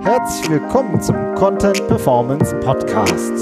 Herzlich 0.00 0.50
willkommen 0.50 1.00
zum 1.00 1.16
Content 1.34 1.86
Performance 1.86 2.54
Podcast 2.60 3.32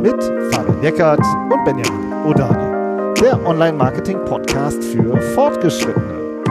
mit 0.00 0.22
Fabian 0.50 0.82
Eckert 0.82 1.20
und 1.20 1.64
Benjamin 1.64 2.12
Odani, 2.24 3.14
der 3.20 3.44
Online-Marketing-Podcast 3.46 4.82
für 4.82 5.20
Fortgeschrittene. 5.34 6.42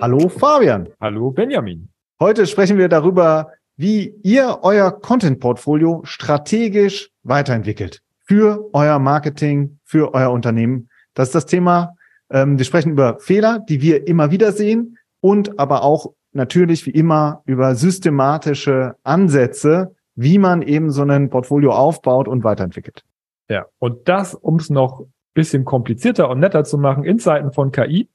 Hallo 0.00 0.28
Fabian. 0.28 0.88
Hallo 1.00 1.30
Benjamin. 1.30 1.88
Heute 2.18 2.46
sprechen 2.46 2.78
wir 2.78 2.88
darüber, 2.88 3.52
wie 3.76 4.14
ihr 4.22 4.60
euer 4.62 4.90
Content-Portfolio 4.90 6.00
strategisch 6.04 7.10
weiterentwickelt 7.24 8.00
für 8.24 8.70
euer 8.72 8.98
Marketing, 8.98 9.78
für 9.84 10.14
euer 10.14 10.30
Unternehmen. 10.30 10.88
Das 11.12 11.28
ist 11.28 11.34
das 11.34 11.46
Thema. 11.46 11.94
Ähm, 12.30 12.56
wir 12.56 12.64
sprechen 12.64 12.92
über 12.92 13.18
Fehler, 13.20 13.58
die 13.58 13.82
wir 13.82 14.08
immer 14.08 14.30
wieder 14.30 14.52
sehen 14.52 14.96
und 15.24 15.58
aber 15.58 15.82
auch 15.82 16.12
natürlich 16.32 16.84
wie 16.84 16.90
immer 16.90 17.40
über 17.46 17.74
systematische 17.76 18.96
Ansätze, 19.04 19.94
wie 20.14 20.36
man 20.36 20.60
eben 20.60 20.90
so 20.90 21.02
ein 21.02 21.30
Portfolio 21.30 21.72
aufbaut 21.72 22.28
und 22.28 22.44
weiterentwickelt. 22.44 23.04
Ja, 23.48 23.64
und 23.78 24.06
das, 24.06 24.34
um 24.34 24.56
es 24.56 24.68
noch 24.68 25.06
bisschen 25.32 25.64
komplizierter 25.64 26.28
und 26.28 26.40
netter 26.40 26.64
zu 26.64 26.76
machen, 26.76 27.04
in 27.04 27.18
Zeiten 27.18 27.52
von 27.52 27.72
KI. 27.72 28.10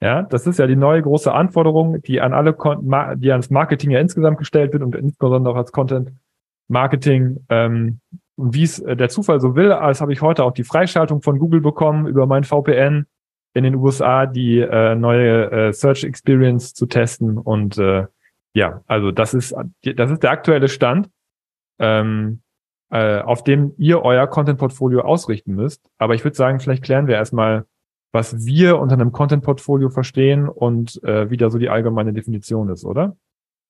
Ja, 0.00 0.24
das 0.24 0.48
ist 0.48 0.58
ja 0.58 0.66
die 0.66 0.74
neue 0.74 1.00
große 1.00 1.32
Anforderung, 1.32 2.02
die 2.02 2.20
an 2.20 2.32
alle, 2.32 2.56
die 3.16 3.30
ans 3.30 3.50
Marketing 3.50 3.92
ja 3.92 4.00
insgesamt 4.00 4.38
gestellt 4.38 4.72
wird 4.72 4.82
und 4.82 4.96
insbesondere 4.96 5.54
auch 5.54 5.58
als 5.58 5.70
Content 5.70 6.10
Marketing. 6.66 7.44
Ähm, 7.50 8.00
wie 8.36 8.64
es 8.64 8.80
äh, 8.80 8.96
der 8.96 9.10
Zufall 9.10 9.40
so 9.40 9.54
will, 9.54 9.70
als 9.70 10.00
habe 10.00 10.12
ich 10.12 10.22
heute 10.22 10.42
auch 10.42 10.52
die 10.52 10.64
Freischaltung 10.64 11.22
von 11.22 11.38
Google 11.38 11.60
bekommen 11.60 12.08
über 12.08 12.26
mein 12.26 12.42
VPN 12.42 13.06
in 13.54 13.64
den 13.64 13.74
USA 13.74 14.26
die 14.26 14.60
äh, 14.60 14.94
neue 14.94 15.50
äh, 15.50 15.72
Search 15.72 16.04
Experience 16.04 16.74
zu 16.74 16.86
testen. 16.86 17.38
Und 17.38 17.78
äh, 17.78 18.06
ja, 18.54 18.82
also 18.86 19.10
das 19.10 19.34
ist, 19.34 19.54
das 19.82 20.10
ist 20.10 20.22
der 20.22 20.30
aktuelle 20.30 20.68
Stand, 20.68 21.08
ähm, 21.78 22.40
äh, 22.90 23.20
auf 23.20 23.44
dem 23.44 23.74
ihr 23.78 24.02
euer 24.02 24.26
Content-Portfolio 24.26 25.00
ausrichten 25.02 25.54
müsst. 25.54 25.88
Aber 25.98 26.14
ich 26.14 26.24
würde 26.24 26.36
sagen, 26.36 26.60
vielleicht 26.60 26.84
klären 26.84 27.06
wir 27.06 27.16
erstmal, 27.16 27.66
was 28.12 28.46
wir 28.46 28.78
unter 28.78 28.94
einem 28.94 29.12
Content-Portfolio 29.12 29.90
verstehen 29.90 30.48
und 30.48 31.02
äh, 31.04 31.30
wie 31.30 31.36
da 31.36 31.50
so 31.50 31.58
die 31.58 31.68
allgemeine 31.68 32.12
Definition 32.12 32.70
ist, 32.70 32.84
oder? 32.84 33.16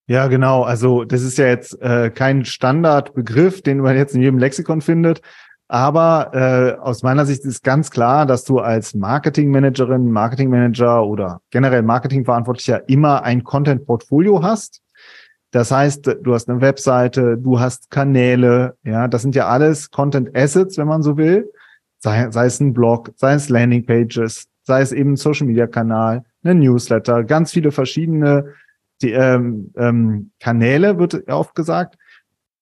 Ja, 0.07 0.27
genau. 0.29 0.63
Also 0.63 1.05
das 1.05 1.23
ist 1.23 1.37
ja 1.37 1.47
jetzt 1.47 1.81
äh, 1.83 2.11
kein 2.11 2.47
Standardbegriff, 2.47 3.61
den 3.61 3.79
man 3.79 3.97
jetzt 3.97 4.15
in 4.15 4.23
jedem 4.23 4.39
Lexikon 4.39 4.81
findet, 4.81 5.21
aber 5.69 6.31
äh, 6.33 6.81
aus 6.81 7.03
meiner 7.03 7.27
Sicht 7.27 7.45
ist 7.45 7.63
ganz 7.63 7.91
klar, 7.91 8.25
dass 8.25 8.45
du 8.45 8.59
als 8.59 8.95
Marketingmanagerin, 8.95 10.11
Marketingmanager 10.11 11.05
oder 11.05 11.43
generell 11.51 11.83
Marketingverantwortlicher 11.83 12.89
immer 12.89 13.23
ein 13.23 13.45
Content-Portfolio 13.45 14.43
hast. 14.43 14.81
Das 15.51 15.71
heißt, 15.71 16.19
du 16.23 16.35
hast 16.35 16.49
eine 16.49 16.63
Webseite, 16.63 17.37
du 17.37 17.61
hast 17.61 17.91
Kanäle, 17.91 18.77
ja, 18.83 19.09
das 19.09 19.23
sind 19.23 19.35
ja 19.35 19.47
alles 19.49 19.91
Content 19.91 20.35
Assets, 20.35 20.79
wenn 20.79 20.89
man 20.89 21.03
so 21.03 21.19
will. 21.19 21.51
Sei, 21.99 22.31
sei 22.31 22.47
es 22.47 22.61
ein 22.61 22.73
Blog, 22.73 23.13
sei 23.17 23.35
es 23.35 23.49
Landing 23.51 23.85
Pages, 23.85 24.47
sei 24.63 24.81
es 24.81 24.93
eben 24.93 25.13
ein 25.13 25.17
Social 25.17 25.47
Media 25.47 25.67
Kanal, 25.67 26.25
ein 26.45 26.61
Newsletter, 26.61 27.25
ganz 27.25 27.53
viele 27.53 27.73
verschiedene 27.73 28.55
die, 29.03 29.13
ähm, 29.13 29.73
ähm, 29.77 30.31
Kanäle, 30.41 30.99
wird 30.99 31.29
oft 31.29 31.55
gesagt. 31.55 31.97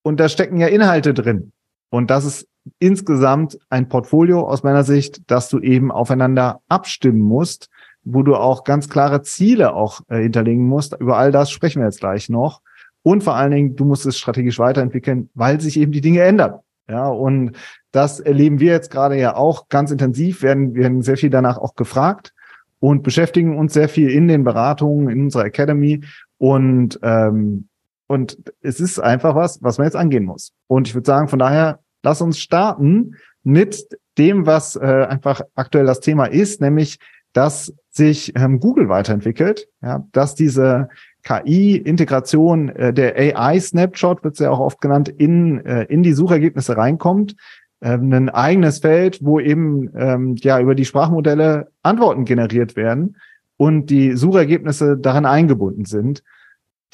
Und 0.03 0.19
da 0.19 0.29
stecken 0.29 0.59
ja 0.59 0.67
Inhalte 0.67 1.15
drin. 1.15 1.53
Und 1.91 2.11
das 2.11 2.25
ist 2.25 2.49
insgesamt 2.79 3.59
ein 3.69 3.89
Portfolio 3.89 4.41
aus 4.49 4.63
meiner 4.63 4.85
Sicht, 4.85 5.31
dass 5.31 5.49
du 5.49 5.61
eben 5.61 5.91
aufeinander 5.91 6.61
abstimmen 6.69 7.21
musst, 7.21 7.69
wo 8.05 8.23
du 8.23 8.37
auch 8.37 8.65
ganz 8.65 8.89
klare 8.89 9.23
Ziele 9.23 9.75
auch 9.75 10.01
äh, 10.09 10.23
hinterlegen 10.23 10.67
musst. 10.67 10.97
Über 10.99 11.17
all 11.17 11.33
das 11.33 11.51
sprechen 11.51 11.81
wir 11.81 11.87
jetzt 11.87 12.01
gleich 12.01 12.29
noch. 12.29 12.61
Und 13.03 13.23
vor 13.23 13.37
allen 13.37 13.53
Dingen, 13.53 13.77
du 13.77 13.85
musst 13.85 14.07
es 14.07 14.19
strategisch 14.19 14.59
weiterentwickeln, 14.59 15.31
weil 15.35 15.61
sich 15.61 15.79
eben 15.79 15.93
die 15.93 16.01
Dinge 16.01 16.23
ändern. 16.23 16.61
Ja, 16.89 17.09
und 17.09 17.53
das 17.91 18.21
erleben 18.21 18.61
wir 18.61 18.73
jetzt 18.73 18.91
gerade 18.91 19.19
ja 19.19 19.35
auch 19.35 19.69
ganz 19.69 19.91
intensiv, 19.91 20.43
werden, 20.43 20.75
werden 20.75 21.03
sehr 21.03 21.17
viel 21.17 21.31
danach 21.31 21.59
auch 21.59 21.75
gefragt 21.75 22.33
und 22.79 23.03
beschäftigen 23.03 23.59
uns 23.59 23.73
sehr 23.73 23.89
viel 23.89 24.11
in 24.11 24.29
den 24.29 24.45
Beratungen, 24.45 25.09
in 25.09 25.23
unserer 25.23 25.47
Academy. 25.47 26.03
Und, 26.39 27.01
ähm, 27.03 27.69
und 28.07 28.39
es 28.61 28.79
ist 28.79 29.01
einfach 29.01 29.35
was, 29.35 29.63
was 29.63 29.79
man 29.79 29.87
jetzt 29.87 29.97
angehen 29.97 30.25
muss. 30.25 30.53
Und 30.69 30.87
ich 30.87 30.95
würde 30.95 31.07
sagen, 31.07 31.27
von 31.27 31.41
daher 31.41 31.81
lass 32.07 32.23
uns 32.23 32.39
starten 32.39 33.17
mit 33.43 33.89
dem, 34.17 34.47
was 34.47 34.77
äh, 34.77 34.81
einfach 34.81 35.41
aktuell 35.57 35.87
das 35.87 35.99
Thema 35.99 36.27
ist, 36.27 36.61
nämlich, 36.61 37.01
dass 37.33 37.75
sich 37.91 38.33
ähm, 38.37 38.61
Google 38.61 38.89
weiterentwickelt, 38.89 39.69
ja, 39.83 40.07
dass 40.13 40.37
diese 40.37 40.89
KI-Integration, 41.25 42.69
äh, 42.69 42.93
der 42.93 43.17
AI-Snapshot 43.17 44.23
wird 44.23 44.39
ja 44.39 44.51
auch 44.51 44.61
oft 44.61 44.81
genannt, 44.81 45.09
in, 45.09 45.67
äh, 45.67 45.83
in 45.85 46.05
die 46.05 46.13
Suchergebnisse 46.13 46.77
reinkommt. 46.77 47.35
Ähm, 47.83 48.13
ein 48.13 48.29
eigenes 48.29 48.79
Feld, 48.79 49.19
wo 49.23 49.41
eben 49.41 49.91
ähm, 49.97 50.37
ja 50.37 50.61
über 50.61 50.77
die 50.77 50.85
Sprachmodelle 50.85 51.73
Antworten 51.83 52.25
generiert 52.25 52.77
werden 52.77 53.17
und 53.57 53.91
die 53.91 54.13
Suchergebnisse 54.13 54.97
darin 54.97 55.27
eingebunden 55.27 55.85
sind. 55.85 56.23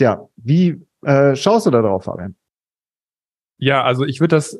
Ja, 0.00 0.26
wie 0.36 0.80
äh, 1.02 1.36
schaust 1.36 1.66
du 1.66 1.70
da 1.70 1.82
drauf, 1.82 2.04
Fabian? 2.04 2.34
Ja, 3.58 3.84
also 3.84 4.04
ich 4.04 4.20
würde 4.20 4.36
das 4.36 4.58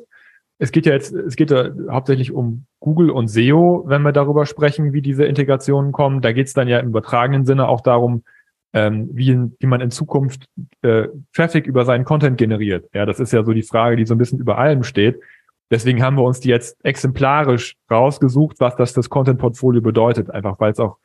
es 0.59 0.71
geht 0.71 0.85
ja 0.85 0.93
jetzt, 0.93 1.13
es 1.13 1.35
geht 1.35 1.51
ja 1.51 1.69
hauptsächlich 1.89 2.31
um 2.31 2.65
Google 2.79 3.09
und 3.09 3.27
SEO, 3.27 3.83
wenn 3.87 4.01
wir 4.03 4.11
darüber 4.11 4.45
sprechen, 4.45 4.93
wie 4.93 5.01
diese 5.01 5.25
Integrationen 5.25 5.91
kommen. 5.91 6.21
Da 6.21 6.31
geht 6.31 6.47
es 6.47 6.53
dann 6.53 6.67
ja 6.67 6.79
im 6.79 6.89
übertragenen 6.89 7.45
Sinne 7.45 7.67
auch 7.67 7.81
darum, 7.81 8.23
ähm, 8.73 9.09
wie, 9.13 9.37
wie 9.59 9.67
man 9.67 9.81
in 9.81 9.91
Zukunft 9.91 10.45
äh, 10.81 11.07
Traffic 11.33 11.67
über 11.67 11.85
seinen 11.85 12.05
Content 12.05 12.37
generiert. 12.37 12.89
Ja, 12.93 13.05
das 13.05 13.19
ist 13.19 13.31
ja 13.31 13.43
so 13.43 13.53
die 13.53 13.63
Frage, 13.63 13.95
die 13.95 14.05
so 14.05 14.15
ein 14.15 14.17
bisschen 14.17 14.39
über 14.39 14.57
allem 14.57 14.83
steht. 14.83 15.19
Deswegen 15.69 16.03
haben 16.03 16.17
wir 16.17 16.23
uns 16.23 16.39
die 16.39 16.49
jetzt 16.49 16.83
exemplarisch 16.83 17.75
rausgesucht, 17.89 18.59
was 18.59 18.75
das 18.75 18.93
das 18.93 19.09
Content-Portfolio 19.09 19.81
bedeutet, 19.81 20.29
einfach 20.29 20.59
weil 20.59 20.71
es 20.71 20.79
auch, 20.79 20.97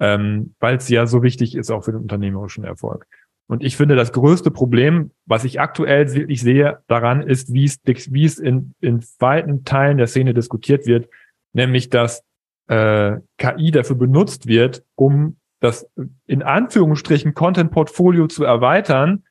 ähm, 0.00 0.54
weil 0.58 0.76
es 0.76 0.88
ja 0.88 1.06
so 1.06 1.22
wichtig 1.22 1.54
ist 1.54 1.70
auch 1.70 1.84
für 1.84 1.92
den 1.92 2.02
unternehmerischen 2.02 2.64
Erfolg. 2.64 3.06
Und 3.48 3.62
ich 3.62 3.76
finde, 3.76 3.96
das 3.96 4.12
größte 4.12 4.50
Problem, 4.50 5.10
was 5.26 5.44
ich 5.44 5.60
aktuell 5.60 6.12
wirklich 6.14 6.40
sehe 6.40 6.82
daran, 6.86 7.22
ist, 7.22 7.52
wie 7.52 7.64
es, 7.64 7.80
wie 7.84 8.24
es 8.24 8.38
in, 8.38 8.74
in 8.80 9.04
weiten 9.18 9.64
Teilen 9.64 9.98
der 9.98 10.06
Szene 10.06 10.32
diskutiert 10.32 10.86
wird, 10.86 11.08
nämlich, 11.52 11.90
dass 11.90 12.24
äh, 12.68 13.16
KI 13.38 13.70
dafür 13.70 13.96
benutzt 13.96 14.46
wird, 14.46 14.84
um 14.94 15.36
das 15.60 15.88
in 16.26 16.42
Anführungsstrichen 16.42 17.34
Content-Portfolio 17.34 18.26
zu 18.26 18.44
erweitern, 18.44 19.24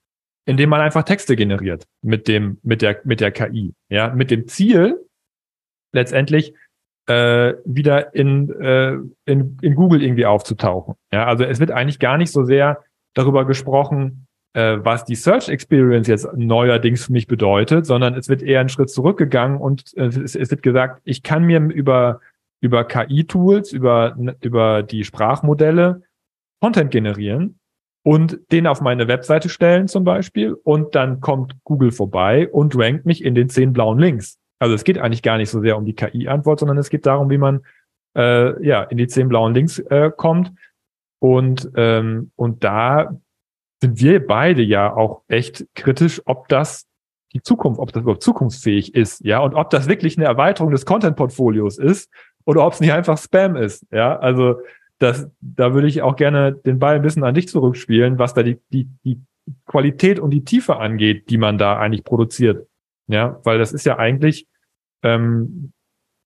indem 0.46 0.70
man 0.70 0.82
einfach 0.82 1.04
Texte 1.04 1.36
generiert 1.36 1.88
mit 2.02 2.28
dem, 2.28 2.60
mit 2.64 2.82
der, 2.82 3.02
mit 3.04 3.20
der 3.22 3.32
KI. 3.32 3.74
Ja, 3.90 4.14
mit 4.14 4.32
dem 4.32 4.48
Ziel, 4.48 4.98
letztendlich 5.94 6.54
äh, 7.08 7.54
wieder 7.66 8.16
in, 8.16 8.50
äh, 8.62 8.98
in, 9.26 9.58
in 9.62 9.76
Google 9.76 10.04
irgendwie 10.04 10.26
aufzutauchen. 10.26 10.96
Ja, 11.12 11.26
also 11.26 11.44
es 11.44 11.60
wird 11.60 11.72
eigentlich 11.72 12.00
gar 12.00 12.18
nicht 12.18 12.32
so 12.32 12.44
sehr 12.44 12.84
darüber 13.14 13.46
gesprochen, 13.46 14.28
äh, 14.54 14.78
was 14.82 15.06
die 15.06 15.16
Search 15.16 15.50
Experience 15.50 16.08
jetzt 16.08 16.28
neuerdings 16.36 17.06
für 17.06 17.14
mich 17.14 17.28
bedeutet, 17.28 17.86
sondern 17.86 18.16
es 18.16 18.28
wird 18.28 18.42
eher 18.42 18.60
einen 18.60 18.70
Schritt 18.70 18.90
zurückgegangen 18.90 19.58
und 19.58 19.96
äh, 19.96 20.08
es, 20.08 20.36
es 20.36 20.52
wird 20.52 20.62
gesagt, 20.62 21.02
ich 21.06 21.24
kann 21.24 21.44
mir 21.44 21.60
über, 21.60 22.20
über 22.60 22.84
KI-Tools, 22.84 23.72
über, 23.72 24.18
über 24.42 24.84
die 24.84 25.04
Sprachmodelle 25.04 26.04
Content 26.60 26.92
generieren 26.92 27.60
und 28.04 28.40
den 28.52 28.68
auf 28.68 28.82
meine 28.82 29.08
Webseite 29.08 29.50
stellen 29.50 29.88
zum 29.88 30.04
Beispiel 30.04 30.54
und 30.54 30.96
dann 30.96 31.22
kommt 31.22 31.56
Google 31.64 31.92
vorbei 31.92 32.50
und 32.50 32.78
rankt 32.78 33.06
mich 33.06 33.24
in 33.24 33.36
den 33.36 33.50
zehn 33.50 33.74
blauen 33.74 34.00
Links. 34.00 34.38
Also 34.60 34.76
es 34.76 34.84
geht 34.84 35.00
eigentlich 35.00 35.24
gar 35.24 35.38
nicht 35.38 35.50
so 35.50 35.62
sehr 35.62 35.78
um 35.78 35.86
die 35.86 35.96
KI-Antwort, 35.96 36.60
sondern 36.60 36.78
es 36.78 36.90
geht 36.90 37.06
darum, 37.06 37.30
wie 37.30 37.38
man 37.38 37.62
äh, 38.16 38.64
ja 38.66 38.84
in 38.84 38.98
die 38.98 39.08
zehn 39.08 39.28
blauen 39.28 39.54
Links 39.54 39.80
äh, 39.80 40.12
kommt 40.16 40.52
und, 41.22 41.70
ähm, 41.76 42.32
und 42.36 42.64
da 42.64 43.16
sind 43.80 44.02
wir 44.02 44.26
beide 44.26 44.64
ja 44.64 44.92
auch 44.92 45.22
echt 45.28 45.68
kritisch, 45.76 46.20
ob 46.26 46.48
das 46.48 46.88
die 47.34 47.44
Zukunft, 47.44 47.80
ob 47.80 47.94
das 47.94 48.02
überhaupt 48.02 48.24
zukunftsfähig 48.24 48.96
ist, 48.96 49.24
ja, 49.24 49.40
und 49.40 49.54
ob 49.54 49.70
das 49.70 49.88
wirklich 49.88 50.18
eine 50.18 50.26
Erweiterung 50.26 50.72
des 50.72 50.84
Content-Portfolios 50.84 51.78
ist 51.78 52.12
oder 52.44 52.66
ob 52.66 52.74
es 52.74 52.80
nicht 52.80 52.92
einfach 52.92 53.20
Spam 53.20 53.56
ist, 53.56 53.86
ja. 53.92 54.18
Also 54.18 54.62
das, 54.98 55.30
da 55.42 55.76
würde 55.76 55.88
ich 55.88 56.02
auch 56.02 56.16
gerne 56.16 56.54
den 56.54 56.80
Ball 56.80 56.96
ein 56.96 57.04
bisschen 57.04 57.24
an 57.24 57.36
dich 57.36 57.48
zurückspielen, 57.48 58.18
was 58.18 58.34
da 58.34 58.42
die, 58.42 58.60
die, 58.74 58.90
die 59.06 59.22
Qualität 59.68 60.20
und 60.20 60.32
die 60.32 60.44
Tiefe 60.44 60.78
angeht, 60.78 61.30
die 61.30 61.38
man 61.38 61.60
da 61.60 61.78
eigentlich 61.78 62.04
produziert. 62.04 62.68
Ja, 63.08 63.40
weil 63.44 63.60
das 63.60 63.74
ist 63.74 63.86
ja 63.86 64.00
eigentlich, 64.00 64.48
ähm, 65.04 65.72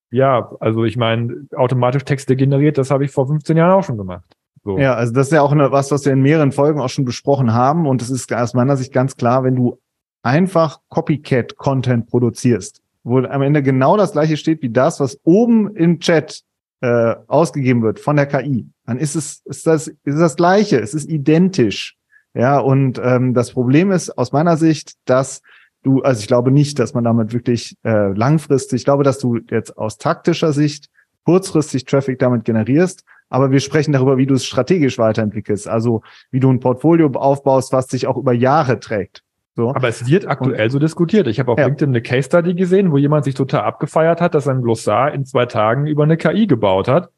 ja, 0.09 0.51
also 0.61 0.85
ich 0.85 0.95
meine, 0.95 1.47
automatisch 1.53 2.05
Texte 2.05 2.37
generiert, 2.37 2.77
das 2.77 2.91
habe 2.91 3.03
ich 3.03 3.11
vor 3.11 3.27
15 3.27 3.57
Jahren 3.57 3.73
auch 3.73 3.83
schon 3.83 3.97
gemacht. 3.97 4.37
So. 4.65 4.79
Ja, 4.79 4.95
also 4.95 5.13
das 5.13 5.27
ist 5.27 5.33
ja 5.33 5.43
auch 5.43 5.51
eine, 5.51 5.71
was, 5.71 5.91
was 5.91 6.05
wir 6.05 6.11
in 6.11 6.21
mehreren 6.21 6.51
Folgen 6.51 6.81
auch 6.81 6.89
schon 6.89 7.05
besprochen 7.05 7.53
haben. 7.53 7.85
Und 7.85 8.01
es 8.01 8.09
ist 8.09 8.33
aus 8.33 8.55
meiner 8.55 8.75
Sicht 8.75 8.91
ganz 8.91 9.15
klar, 9.15 9.43
wenn 9.43 9.55
du 9.55 9.79
einfach 10.23 10.79
Copycat-Content 10.89 12.07
produzierst, 12.07 12.81
wo 13.03 13.19
am 13.19 13.41
Ende 13.43 13.61
genau 13.61 13.95
das 13.95 14.13
gleiche 14.13 14.37
steht 14.37 14.63
wie 14.63 14.71
das, 14.71 14.99
was 14.99 15.19
oben 15.23 15.75
im 15.75 15.99
Chat 15.99 16.41
äh, 16.81 17.15
ausgegeben 17.27 17.83
wird 17.83 17.99
von 17.99 18.15
der 18.15 18.25
KI, 18.25 18.67
dann 18.87 18.97
ist 18.97 19.15
es 19.15 19.43
ist 19.45 19.67
das 19.67 19.87
ist 19.87 20.19
das 20.19 20.35
gleiche, 20.35 20.79
es 20.79 20.95
ist 20.95 21.07
identisch. 21.07 21.95
Ja, 22.33 22.57
und 22.57 22.99
ähm, 23.01 23.35
das 23.35 23.51
Problem 23.51 23.91
ist 23.91 24.17
aus 24.17 24.31
meiner 24.31 24.57
Sicht, 24.57 24.95
dass 25.05 25.41
du, 25.83 26.01
also 26.01 26.19
ich 26.19 26.27
glaube 26.27 26.51
nicht, 26.51 26.79
dass 26.79 26.95
man 26.95 27.03
damit 27.03 27.33
wirklich 27.33 27.77
äh, 27.83 28.11
langfristig, 28.13 28.81
ich 28.81 28.85
glaube, 28.85 29.03
dass 29.03 29.19
du 29.19 29.39
jetzt 29.51 29.77
aus 29.77 29.99
taktischer 29.99 30.51
Sicht 30.51 30.89
kurzfristig 31.23 31.85
Traffic 31.85 32.19
damit 32.19 32.43
generierst, 32.43 33.05
aber 33.35 33.51
wir 33.51 33.59
sprechen 33.59 33.91
darüber, 33.91 34.17
wie 34.17 34.25
du 34.25 34.33
es 34.33 34.45
strategisch 34.45 34.97
weiterentwickelst, 34.97 35.67
also 35.67 36.03
wie 36.31 36.39
du 36.39 36.49
ein 36.49 36.61
Portfolio 36.61 37.11
aufbaust, 37.15 37.73
was 37.73 37.87
sich 37.87 38.07
auch 38.07 38.15
über 38.15 38.31
Jahre 38.31 38.79
trägt. 38.79 39.23
So. 39.57 39.75
Aber 39.75 39.89
es 39.89 40.07
wird 40.07 40.25
aktuell 40.25 40.67
und, 40.67 40.69
so 40.69 40.79
diskutiert. 40.79 41.27
Ich 41.27 41.37
habe 41.37 41.51
auf 41.51 41.59
ja. 41.59 41.65
LinkedIn 41.65 41.89
eine 41.89 42.01
Case 42.01 42.27
Study 42.27 42.53
gesehen, 42.53 42.93
wo 42.93 42.97
jemand 42.97 43.25
sich 43.25 43.33
total 43.33 43.63
abgefeiert 43.63 44.21
hat, 44.21 44.35
dass 44.35 44.47
er 44.47 44.53
ein 44.53 44.61
Glossar 44.61 45.13
in 45.13 45.25
zwei 45.25 45.47
Tagen 45.47 45.85
über 45.85 46.03
eine 46.03 46.15
KI 46.15 46.47
gebaut 46.47 46.87
hat 46.87 47.09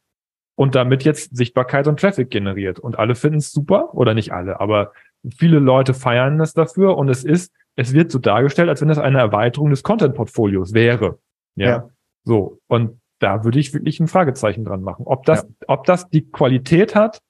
und 0.55 0.73
damit 0.73 1.03
jetzt 1.03 1.37
Sichtbarkeit 1.37 1.87
und 1.87 1.99
Traffic 1.99 2.31
generiert. 2.31 2.79
Und 2.79 2.97
alle 2.97 3.13
finden 3.13 3.37
es 3.37 3.51
super, 3.51 3.93
oder 3.93 4.15
nicht 4.15 4.33
alle, 4.33 4.59
aber 4.59 4.93
viele 5.37 5.59
Leute 5.59 5.93
feiern 5.93 6.41
es 6.41 6.55
dafür 6.55 6.97
und 6.97 7.09
es 7.09 7.23
ist, 7.23 7.53
es 7.75 7.93
wird 7.93 8.11
so 8.11 8.17
dargestellt, 8.17 8.69
als 8.69 8.81
wenn 8.81 8.89
es 8.89 8.97
eine 8.97 9.19
Erweiterung 9.19 9.69
des 9.69 9.83
Content-Portfolios 9.83 10.73
wäre. 10.73 11.19
Ja? 11.55 11.67
ja. 11.67 11.89
So. 12.23 12.57
Und 12.65 12.99
da 13.19 13.43
würde 13.43 13.59
ich 13.59 13.73
wirklich 13.73 13.99
ein 13.99 14.07
Fragezeichen 14.07 14.65
dran 14.65 14.81
machen. 14.81 15.03
Ob 15.05 15.25
das, 15.25 15.43
ja. 15.43 15.49
ob 15.67 15.85
das 15.85 16.09
die 16.09 16.29
Qualität 16.29 16.95
hat, 16.95 17.21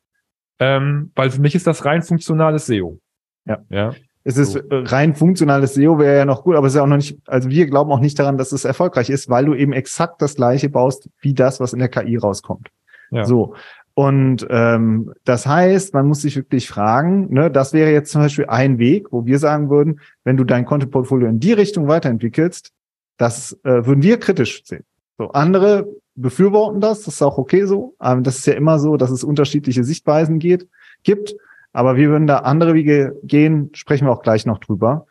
ähm, 0.59 1.11
weil 1.15 1.29
für 1.29 1.41
mich 1.41 1.55
ist 1.55 1.67
das 1.67 1.85
rein 1.85 2.01
funktionales 2.01 2.65
SEO. 2.65 2.99
Ja. 3.45 3.59
ja. 3.69 3.93
Es 4.23 4.37
ist 4.37 4.53
so. 4.53 4.59
rein 4.69 5.15
funktionales 5.15 5.75
SEO 5.75 5.99
wäre 5.99 6.17
ja 6.17 6.25
noch 6.25 6.43
gut, 6.43 6.55
aber 6.55 6.67
es 6.67 6.73
ist 6.73 6.77
ja 6.77 6.83
auch 6.83 6.87
noch 6.87 6.97
nicht, 6.97 7.17
also 7.27 7.49
wir 7.49 7.65
glauben 7.67 7.91
auch 7.91 8.01
nicht 8.01 8.19
daran, 8.19 8.37
dass 8.37 8.51
es 8.51 8.65
erfolgreich 8.65 9.09
ist, 9.09 9.29
weil 9.29 9.45
du 9.45 9.53
eben 9.53 9.71
exakt 9.71 10.21
das 10.21 10.35
gleiche 10.35 10.69
baust 10.69 11.09
wie 11.21 11.33
das, 11.33 11.61
was 11.61 11.71
in 11.71 11.79
der 11.79 11.87
KI 11.87 12.17
rauskommt. 12.17 12.69
Ja. 13.09 13.23
So. 13.23 13.55
Und 13.93 14.45
ähm, 14.49 15.13
das 15.23 15.47
heißt, 15.47 15.93
man 15.93 16.07
muss 16.07 16.21
sich 16.21 16.35
wirklich 16.35 16.67
fragen, 16.67 17.33
ne, 17.33 17.49
das 17.49 17.73
wäre 17.73 17.91
jetzt 17.91 18.11
zum 18.11 18.21
Beispiel 18.21 18.45
ein 18.47 18.77
Weg, 18.79 19.11
wo 19.11 19.25
wir 19.25 19.39
sagen 19.39 19.69
würden, 19.69 20.01
wenn 20.23 20.37
du 20.37 20.43
dein 20.43 20.65
Content-Portfolio 20.65 21.27
in 21.29 21.39
die 21.39 21.53
Richtung 21.53 21.87
weiterentwickelst, 21.87 22.73
das 23.17 23.53
äh, 23.63 23.85
würden 23.85 24.03
wir 24.03 24.19
kritisch 24.19 24.63
sehen. 24.65 24.83
So, 25.17 25.31
andere 25.31 25.87
befürworten 26.15 26.81
das, 26.81 27.03
das 27.03 27.15
ist 27.15 27.21
auch 27.21 27.37
okay 27.37 27.65
so. 27.65 27.95
Ähm, 28.01 28.23
das 28.23 28.37
ist 28.37 28.47
ja 28.47 28.53
immer 28.53 28.79
so, 28.79 28.97
dass 28.97 29.11
es 29.11 29.23
unterschiedliche 29.23 29.83
Sichtweisen 29.83 30.39
geht, 30.39 30.67
gibt. 31.03 31.35
Aber 31.73 31.95
wir 31.95 32.09
würden 32.09 32.27
da 32.27 32.39
andere 32.39 32.73
Wege 32.73 33.19
gehen, 33.23 33.69
sprechen 33.73 34.07
wir 34.07 34.11
auch 34.11 34.23
gleich 34.23 34.45
noch 34.45 34.59
drüber. 34.59 35.05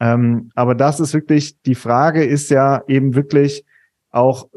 Ähm, 0.00 0.50
aber 0.54 0.74
das 0.74 1.00
ist 1.00 1.14
wirklich, 1.14 1.60
die 1.62 1.74
Frage 1.74 2.24
ist 2.24 2.50
ja 2.50 2.82
eben 2.88 3.14
wirklich 3.14 3.64
auch 4.10 4.48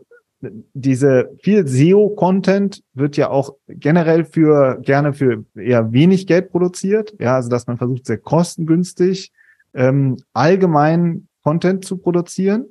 diese 0.74 1.32
viel 1.42 1.68
SEO-Content 1.68 2.84
wird 2.94 3.18
ja 3.18 3.30
auch 3.30 3.56
generell 3.68 4.26
für 4.26 4.80
gerne 4.82 5.14
für 5.14 5.46
eher 5.56 5.94
wenig 5.94 6.28
Geld 6.28 6.52
produziert. 6.52 7.14
Ja, 7.20 7.36
also 7.36 7.50
dass 7.50 7.68
man 7.68 7.78
versucht, 7.78 8.06
sehr 8.06 8.18
kostengünstig 8.18 9.32
ähm, 9.74 10.18
allgemein 10.34 11.28
Content 11.44 11.86
zu 11.86 11.98
produzieren. 11.98 12.66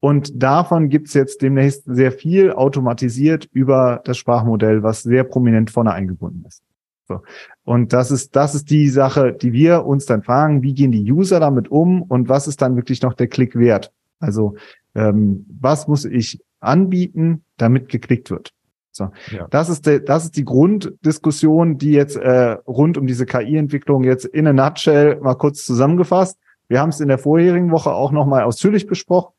Und 0.00 0.42
davon 0.42 0.88
gibt's 0.88 1.12
jetzt 1.12 1.42
demnächst 1.42 1.84
sehr 1.84 2.10
viel 2.10 2.52
automatisiert 2.52 3.48
über 3.52 4.00
das 4.04 4.16
Sprachmodell, 4.16 4.82
was 4.82 5.02
sehr 5.02 5.24
prominent 5.24 5.70
vorne 5.70 5.92
eingebunden 5.92 6.44
ist. 6.48 6.62
So. 7.06 7.20
Und 7.64 7.92
das 7.92 8.10
ist, 8.10 8.34
das 8.34 8.54
ist 8.54 8.70
die 8.70 8.88
Sache, 8.88 9.32
die 9.32 9.52
wir 9.52 9.84
uns 9.84 10.06
dann 10.06 10.22
fragen, 10.22 10.62
wie 10.62 10.72
gehen 10.72 10.90
die 10.90 11.12
User 11.12 11.38
damit 11.38 11.70
um 11.70 12.02
und 12.02 12.28
was 12.28 12.48
ist 12.48 12.62
dann 12.62 12.76
wirklich 12.76 13.02
noch 13.02 13.12
der 13.12 13.26
Klick 13.26 13.56
wert? 13.56 13.92
Also 14.20 14.54
ähm, 14.94 15.44
was 15.60 15.86
muss 15.86 16.06
ich 16.06 16.40
anbieten, 16.60 17.44
damit 17.58 17.88
geklickt 17.88 18.30
wird? 18.30 18.52
So, 18.92 19.10
ja. 19.30 19.46
das 19.50 19.68
ist 19.68 19.86
der, 19.86 20.00
das 20.00 20.24
ist 20.24 20.36
die 20.36 20.44
Grunddiskussion, 20.44 21.78
die 21.78 21.92
jetzt 21.92 22.16
äh, 22.16 22.56
rund 22.66 22.96
um 22.96 23.06
diese 23.06 23.26
KI-Entwicklung 23.26 24.04
jetzt 24.04 24.24
in 24.24 24.46
a 24.46 24.52
nutshell 24.52 25.20
mal 25.20 25.34
kurz 25.34 25.64
zusammengefasst. 25.64 26.38
Wir 26.68 26.80
haben 26.80 26.90
es 26.90 27.00
in 27.00 27.08
der 27.08 27.18
vorherigen 27.18 27.70
Woche 27.70 27.92
auch 27.92 28.12
noch 28.12 28.26
mal 28.26 28.44
ausführlich 28.44 28.86
besprochen 28.86 29.34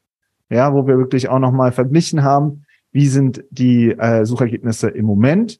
ja, 0.51 0.73
wo 0.73 0.85
wir 0.85 0.97
wirklich 0.97 1.29
auch 1.29 1.39
nochmal 1.39 1.71
verglichen 1.71 2.23
haben, 2.23 2.65
wie 2.91 3.07
sind 3.07 3.43
die 3.49 3.91
äh, 3.91 4.25
Suchergebnisse 4.25 4.89
im 4.89 5.05
Moment 5.05 5.59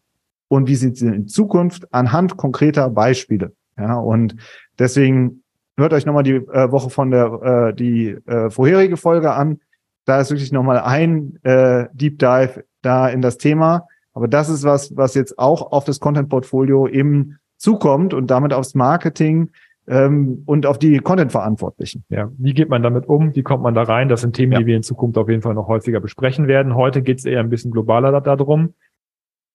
und 0.49 0.67
wie 0.67 0.75
sind 0.75 0.97
sie 0.97 1.07
in 1.07 1.27
Zukunft 1.27 1.93
anhand 1.93 2.35
konkreter 2.37 2.89
Beispiele. 2.89 3.53
Ja, 3.77 3.95
und 3.95 4.35
deswegen 4.77 5.43
hört 5.77 5.93
euch 5.93 6.05
nochmal 6.05 6.23
die 6.23 6.35
äh, 6.35 6.71
Woche 6.71 6.89
von 6.89 7.09
der 7.09 7.69
äh, 7.69 7.73
die 7.73 8.09
äh, 8.09 8.49
vorherige 8.49 8.97
Folge 8.97 9.33
an. 9.33 9.61
Da 10.05 10.19
ist 10.19 10.29
wirklich 10.29 10.51
nochmal 10.51 10.79
ein 10.79 11.39
äh, 11.43 11.85
Deep 11.93 12.19
Dive 12.19 12.65
da 12.81 13.07
in 13.07 13.21
das 13.21 13.37
Thema. 13.37 13.87
Aber 14.13 14.27
das 14.27 14.49
ist 14.49 14.63
was, 14.63 14.95
was 14.97 15.13
jetzt 15.13 15.39
auch 15.39 15.71
auf 15.71 15.85
das 15.85 16.01
Content-Portfolio 16.01 16.87
eben 16.87 17.39
zukommt 17.57 18.13
und 18.13 18.27
damit 18.29 18.53
aufs 18.53 18.75
Marketing 18.75 19.51
ähm, 19.87 20.43
und 20.45 20.65
auf 20.65 20.77
die 20.77 20.99
Content-Verantwortlichen. 20.99 22.03
Ja, 22.09 22.31
wie 22.37 22.53
geht 22.53 22.69
man 22.69 22.83
damit 22.83 23.07
um? 23.07 23.35
Wie 23.35 23.43
kommt 23.43 23.63
man 23.63 23.73
da 23.73 23.83
rein? 23.83 24.09
Das 24.09 24.21
sind 24.21 24.35
Themen, 24.35 24.53
ja. 24.53 24.59
die 24.59 24.65
wir 24.65 24.75
in 24.75 24.83
Zukunft 24.83 25.17
auf 25.17 25.29
jeden 25.29 25.41
Fall 25.41 25.53
noch 25.53 25.67
häufiger 25.67 25.99
besprechen 25.99 26.47
werden. 26.47 26.75
Heute 26.75 27.01
geht 27.01 27.19
es 27.19 27.25
eher 27.25 27.39
ein 27.39 27.49
bisschen 27.49 27.71
globaler 27.71 28.21
darum. 28.21 28.73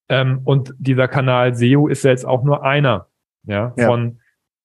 Ähm, 0.09 0.41
und 0.45 0.75
dieser 0.79 1.09
Kanal 1.09 1.55
SEO 1.55 1.89
ist 1.89 2.05
ja 2.05 2.11
jetzt 2.11 2.27
auch 2.27 2.45
nur 2.45 2.65
einer, 2.65 3.09
ja, 3.45 3.73
ja. 3.77 3.87
von 3.87 4.19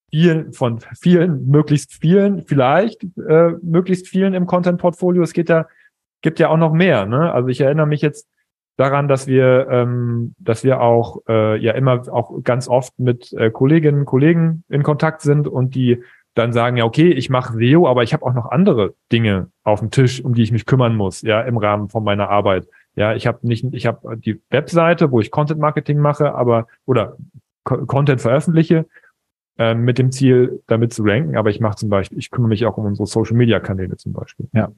vielen, 0.10 0.54
von 0.54 0.80
vielen, 1.00 1.48
möglichst 1.48 1.94
vielen, 1.94 2.44
vielleicht 2.44 3.04
äh, 3.04 3.52
möglichst 3.64 4.08
vielen 4.08 4.34
im 4.34 4.46
Content-Portfolio. 4.46 5.24
Es 5.24 5.34
geht 5.34 5.50
ja, 5.50 5.68
gibt 6.22 6.40
ja 6.40 6.50
auch 6.50 6.58
noch 6.58 6.74
mehr. 6.74 7.06
Ne? 7.06 7.32
Also 7.32 7.48
ich 7.48 7.62
erinnere 7.62 7.88
mich 7.88 8.02
jetzt 8.02 8.28
daran, 8.78 9.08
dass 9.08 9.28
wir, 9.28 9.68
ähm, 9.70 10.34
dass 10.40 10.64
wir 10.64 10.82
auch 10.82 11.22
äh, 11.28 11.58
ja 11.58 11.74
immer 11.74 12.04
auch 12.12 12.44
ganz 12.44 12.68
oft 12.68 12.98
mit 13.00 13.34
äh, 13.34 13.52
Kolleginnen 13.52 14.02
und 14.02 14.06
Kollegen 14.06 14.64
in 14.70 14.84
Kontakt 14.84 15.22
sind 15.22 15.48
und 15.48 15.76
die 15.76 16.02
dann 16.34 16.54
sagen, 16.54 16.78
ja, 16.78 16.86
okay, 16.86 17.12
ich 17.12 17.30
mache 17.30 17.54
SEO, 17.54 17.88
aber 17.88 18.04
ich 18.04 18.14
habe 18.14 18.26
auch 18.26 18.34
noch 18.34 18.52
andere 18.52 18.94
Dinge 19.12 19.50
auf 19.64 19.80
dem 19.82 19.92
Tisch, 19.92 20.24
um 20.24 20.34
die 20.34 20.44
ich 20.44 20.52
mich 20.52 20.66
kümmern 20.66 20.96
muss, 20.96 21.22
ja, 21.22 21.42
im 21.42 21.58
Rahmen 21.58 21.90
von 21.90 22.04
meiner 22.04 22.30
Arbeit. 22.30 22.68
Ja, 22.96 23.16
ich 23.16 23.28
habe 23.28 23.46
nicht, 23.46 23.66
ich 23.74 23.86
habe 23.86 24.18
die 24.18 24.42
Webseite, 24.50 25.12
wo 25.12 25.20
ich 25.20 25.32
Content 25.32 25.60
Marketing 25.60 26.00
mache, 26.00 26.34
aber 26.34 26.68
oder 26.86 27.18
Co 27.64 27.86
Content 27.86 28.22
veröffentliche, 28.22 28.86
äh, 29.58 29.76
mit 29.76 29.98
dem 29.98 30.12
Ziel, 30.12 30.62
damit 30.68 30.94
zu 30.94 31.04
ranken. 31.04 31.38
Aber 31.38 31.50
ich 31.50 31.60
mache 31.60 31.76
zum 31.76 31.90
Beispiel, 31.90 32.18
ich 32.18 32.32
kümmere 32.32 32.50
mich 32.50 32.66
auch 32.66 32.78
um 32.78 32.86
unsere 32.86 33.06
Social 33.06 33.36
Media 33.36 33.60
Kanäle 33.60 33.98
zum 33.98 34.14
Beispiel. 34.14 34.48
Ja. 34.54 34.72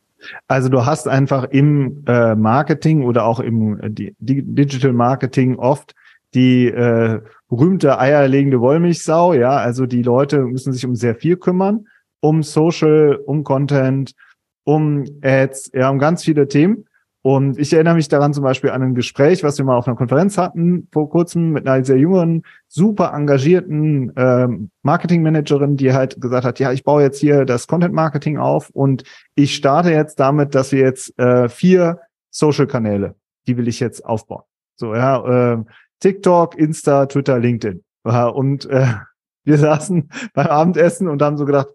Also 0.47 0.69
du 0.69 0.85
hast 0.85 1.07
einfach 1.07 1.45
im 1.45 2.03
äh, 2.07 2.35
Marketing 2.35 3.03
oder 3.03 3.25
auch 3.25 3.39
im 3.39 3.79
äh, 3.79 4.13
Digital 4.19 4.93
Marketing 4.93 5.57
oft 5.57 5.93
die 6.33 6.67
äh, 6.67 7.21
berühmte 7.49 7.99
eierlegende 7.99 8.59
Wollmilchsau, 8.59 9.33
ja, 9.33 9.51
also 9.51 9.85
die 9.85 10.01
Leute 10.01 10.39
müssen 10.39 10.73
sich 10.73 10.85
um 10.85 10.95
sehr 10.95 11.15
viel 11.15 11.37
kümmern, 11.37 11.85
um 12.19 12.41
Social, 12.41 13.19
um 13.25 13.43
Content, 13.43 14.15
um 14.63 15.05
Ads, 15.21 15.71
ja, 15.73 15.89
um 15.89 15.99
ganz 15.99 16.23
viele 16.23 16.47
Themen. 16.47 16.85
Und 17.25 17.57
ich 17.57 17.71
erinnere 17.71 17.95
mich 17.95 18.09
daran 18.09 18.33
zum 18.33 18.43
Beispiel 18.43 18.71
an 18.71 18.81
ein 18.81 18.95
Gespräch, 18.95 19.43
was 19.43 19.57
wir 19.57 19.63
mal 19.63 19.77
auf 19.77 19.87
einer 19.87 19.95
Konferenz 19.95 20.37
hatten 20.37 20.89
vor 20.91 21.09
kurzem 21.09 21.51
mit 21.51 21.65
einer 21.65 21.83
sehr 21.85 21.97
jungen, 21.97 22.43
super 22.67 23.13
engagierten 23.13 24.11
ähm, 24.17 24.71
Marketingmanagerin, 24.81 25.77
die 25.77 25.93
halt 25.93 26.19
gesagt 26.19 26.45
hat, 26.45 26.59
ja, 26.59 26.73
ich 26.73 26.83
baue 26.83 27.01
jetzt 27.01 27.21
hier 27.21 27.45
das 27.45 27.65
Content 27.65 27.93
Marketing 27.93 28.37
auf 28.37 28.69
und 28.71 29.05
ich 29.35 29.55
starte 29.55 29.91
jetzt 29.91 30.19
damit, 30.19 30.53
dass 30.53 30.73
wir 30.73 30.81
jetzt 30.81 31.17
äh, 31.17 31.47
vier 31.47 32.01
Social-Kanäle, 32.29 33.15
die 33.47 33.55
will 33.55 33.69
ich 33.69 33.79
jetzt 33.79 34.03
aufbauen. 34.03 34.43
So, 34.75 34.93
ja, 34.93 35.53
äh, 35.53 35.63
TikTok, 36.01 36.57
Insta, 36.57 37.05
Twitter, 37.05 37.39
LinkedIn. 37.39 37.85
Und 38.03 38.65
äh, 38.65 38.87
wir 39.45 39.57
saßen 39.57 40.09
beim 40.33 40.47
Abendessen 40.47 41.07
und 41.07 41.21
haben 41.21 41.37
so 41.37 41.45
gedacht, 41.45 41.69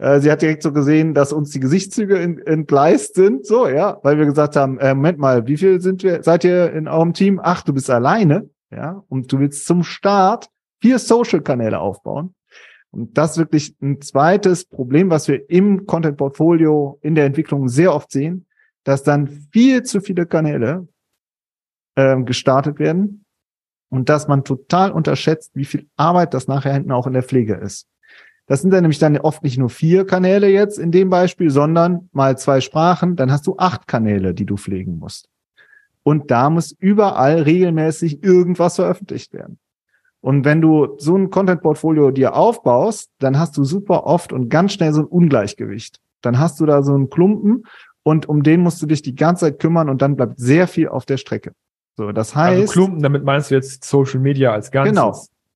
äh, 0.00 0.20
sie 0.20 0.32
hat 0.32 0.40
direkt 0.40 0.62
so 0.62 0.72
gesehen, 0.72 1.12
dass 1.12 1.32
uns 1.32 1.50
die 1.50 1.60
Gesichtszüge 1.60 2.18
entgleist 2.18 3.14
sind, 3.14 3.46
so, 3.46 3.68
ja, 3.68 3.98
weil 4.02 4.16
wir 4.16 4.24
gesagt 4.24 4.56
haben, 4.56 4.78
äh, 4.78 4.94
Moment 4.94 5.18
mal, 5.18 5.46
wie 5.46 5.58
viel 5.58 5.80
sind 5.80 6.02
wir, 6.02 6.22
seid 6.22 6.42
ihr 6.42 6.72
in 6.72 6.88
eurem 6.88 7.12
Team? 7.12 7.38
Ach, 7.42 7.62
du 7.62 7.74
bist 7.74 7.90
alleine, 7.90 8.48
ja, 8.70 9.04
und 9.08 9.30
du 9.30 9.38
willst 9.38 9.66
zum 9.66 9.82
Start 9.82 10.48
vier 10.80 10.98
Social-Kanäle 10.98 11.78
aufbauen. 11.78 12.34
Und 12.90 13.18
das 13.18 13.32
ist 13.32 13.38
wirklich 13.38 13.76
ein 13.82 14.00
zweites 14.00 14.64
Problem, 14.64 15.10
was 15.10 15.28
wir 15.28 15.48
im 15.50 15.86
Content-Portfolio 15.86 16.98
in 17.02 17.14
der 17.14 17.26
Entwicklung 17.26 17.68
sehr 17.68 17.94
oft 17.94 18.10
sehen, 18.10 18.46
dass 18.84 19.02
dann 19.02 19.28
viel 19.52 19.82
zu 19.82 20.00
viele 20.00 20.24
Kanäle 20.24 20.88
äh, 21.94 22.20
gestartet 22.22 22.78
werden 22.78 23.26
und 23.90 24.08
dass 24.08 24.28
man 24.28 24.44
total 24.44 24.92
unterschätzt, 24.92 25.52
wie 25.54 25.66
viel 25.66 25.88
Arbeit 25.96 26.32
das 26.32 26.48
nachher 26.48 26.72
hinten 26.72 26.90
auch 26.90 27.06
in 27.06 27.12
der 27.12 27.22
Pflege 27.22 27.54
ist. 27.54 27.86
Das 28.50 28.62
sind 28.62 28.72
dann 28.72 28.82
nämlich 28.82 28.98
dann 28.98 29.16
oft 29.16 29.44
nicht 29.44 29.58
nur 29.58 29.70
vier 29.70 30.04
Kanäle 30.04 30.48
jetzt 30.48 30.76
in 30.76 30.90
dem 30.90 31.08
Beispiel, 31.08 31.50
sondern 31.50 32.08
mal 32.10 32.36
zwei 32.36 32.60
Sprachen, 32.60 33.14
dann 33.14 33.30
hast 33.30 33.46
du 33.46 33.54
acht 33.58 33.86
Kanäle, 33.86 34.34
die 34.34 34.44
du 34.44 34.56
pflegen 34.56 34.98
musst. 34.98 35.28
Und 36.02 36.32
da 36.32 36.50
muss 36.50 36.72
überall 36.72 37.42
regelmäßig 37.42 38.24
irgendwas 38.24 38.74
veröffentlicht 38.74 39.32
werden. 39.34 39.60
Und 40.20 40.44
wenn 40.44 40.60
du 40.60 40.96
so 40.98 41.16
ein 41.16 41.30
Content-Portfolio 41.30 42.10
dir 42.10 42.34
aufbaust, 42.34 43.12
dann 43.20 43.38
hast 43.38 43.56
du 43.56 43.62
super 43.62 44.02
oft 44.04 44.32
und 44.32 44.48
ganz 44.48 44.72
schnell 44.72 44.92
so 44.92 45.02
ein 45.02 45.06
Ungleichgewicht. 45.06 46.00
Dann 46.20 46.40
hast 46.40 46.58
du 46.58 46.66
da 46.66 46.82
so 46.82 46.92
einen 46.92 47.08
Klumpen 47.08 47.62
und 48.02 48.28
um 48.28 48.42
den 48.42 48.62
musst 48.62 48.82
du 48.82 48.86
dich 48.86 49.02
die 49.02 49.14
ganze 49.14 49.46
Zeit 49.46 49.60
kümmern 49.60 49.88
und 49.88 50.02
dann 50.02 50.16
bleibt 50.16 50.40
sehr 50.40 50.66
viel 50.66 50.88
auf 50.88 51.06
der 51.06 51.18
Strecke. 51.18 51.52
So, 51.96 52.10
das 52.10 52.30
also 52.30 52.40
heißt. 52.40 52.60
Also 52.62 52.72
Klumpen, 52.72 53.00
damit 53.00 53.22
meinst 53.22 53.52
du 53.52 53.54
jetzt 53.54 53.84
Social 53.84 54.18
Media 54.18 54.52
als 54.52 54.72
Ganzes? 54.72 54.90
Genau. 54.90 55.14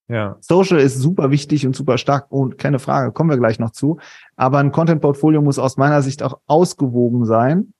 Ja. 0.09 0.37
Social 0.41 0.79
ist 0.79 0.99
super 0.99 1.31
wichtig 1.31 1.67
und 1.67 1.75
super 1.75 1.99
stark 1.99 2.31
und 2.31 2.59
keine 2.59 2.79
Frage, 2.79 3.13
kommen 3.13 3.31
wir 3.31 3.39
gleich 3.39 3.59
noch 3.59 3.71
zu. 3.71 3.99
Aber 4.37 4.59
ein 4.59 4.73
Content-Portfolio 4.73 5.41
muss 5.41 5.59
aus 5.59 5.77
meiner 5.77 6.03
Sicht 6.03 6.23
auch 6.23 6.39
ausgewogen 6.47 7.25
sein 7.25 7.73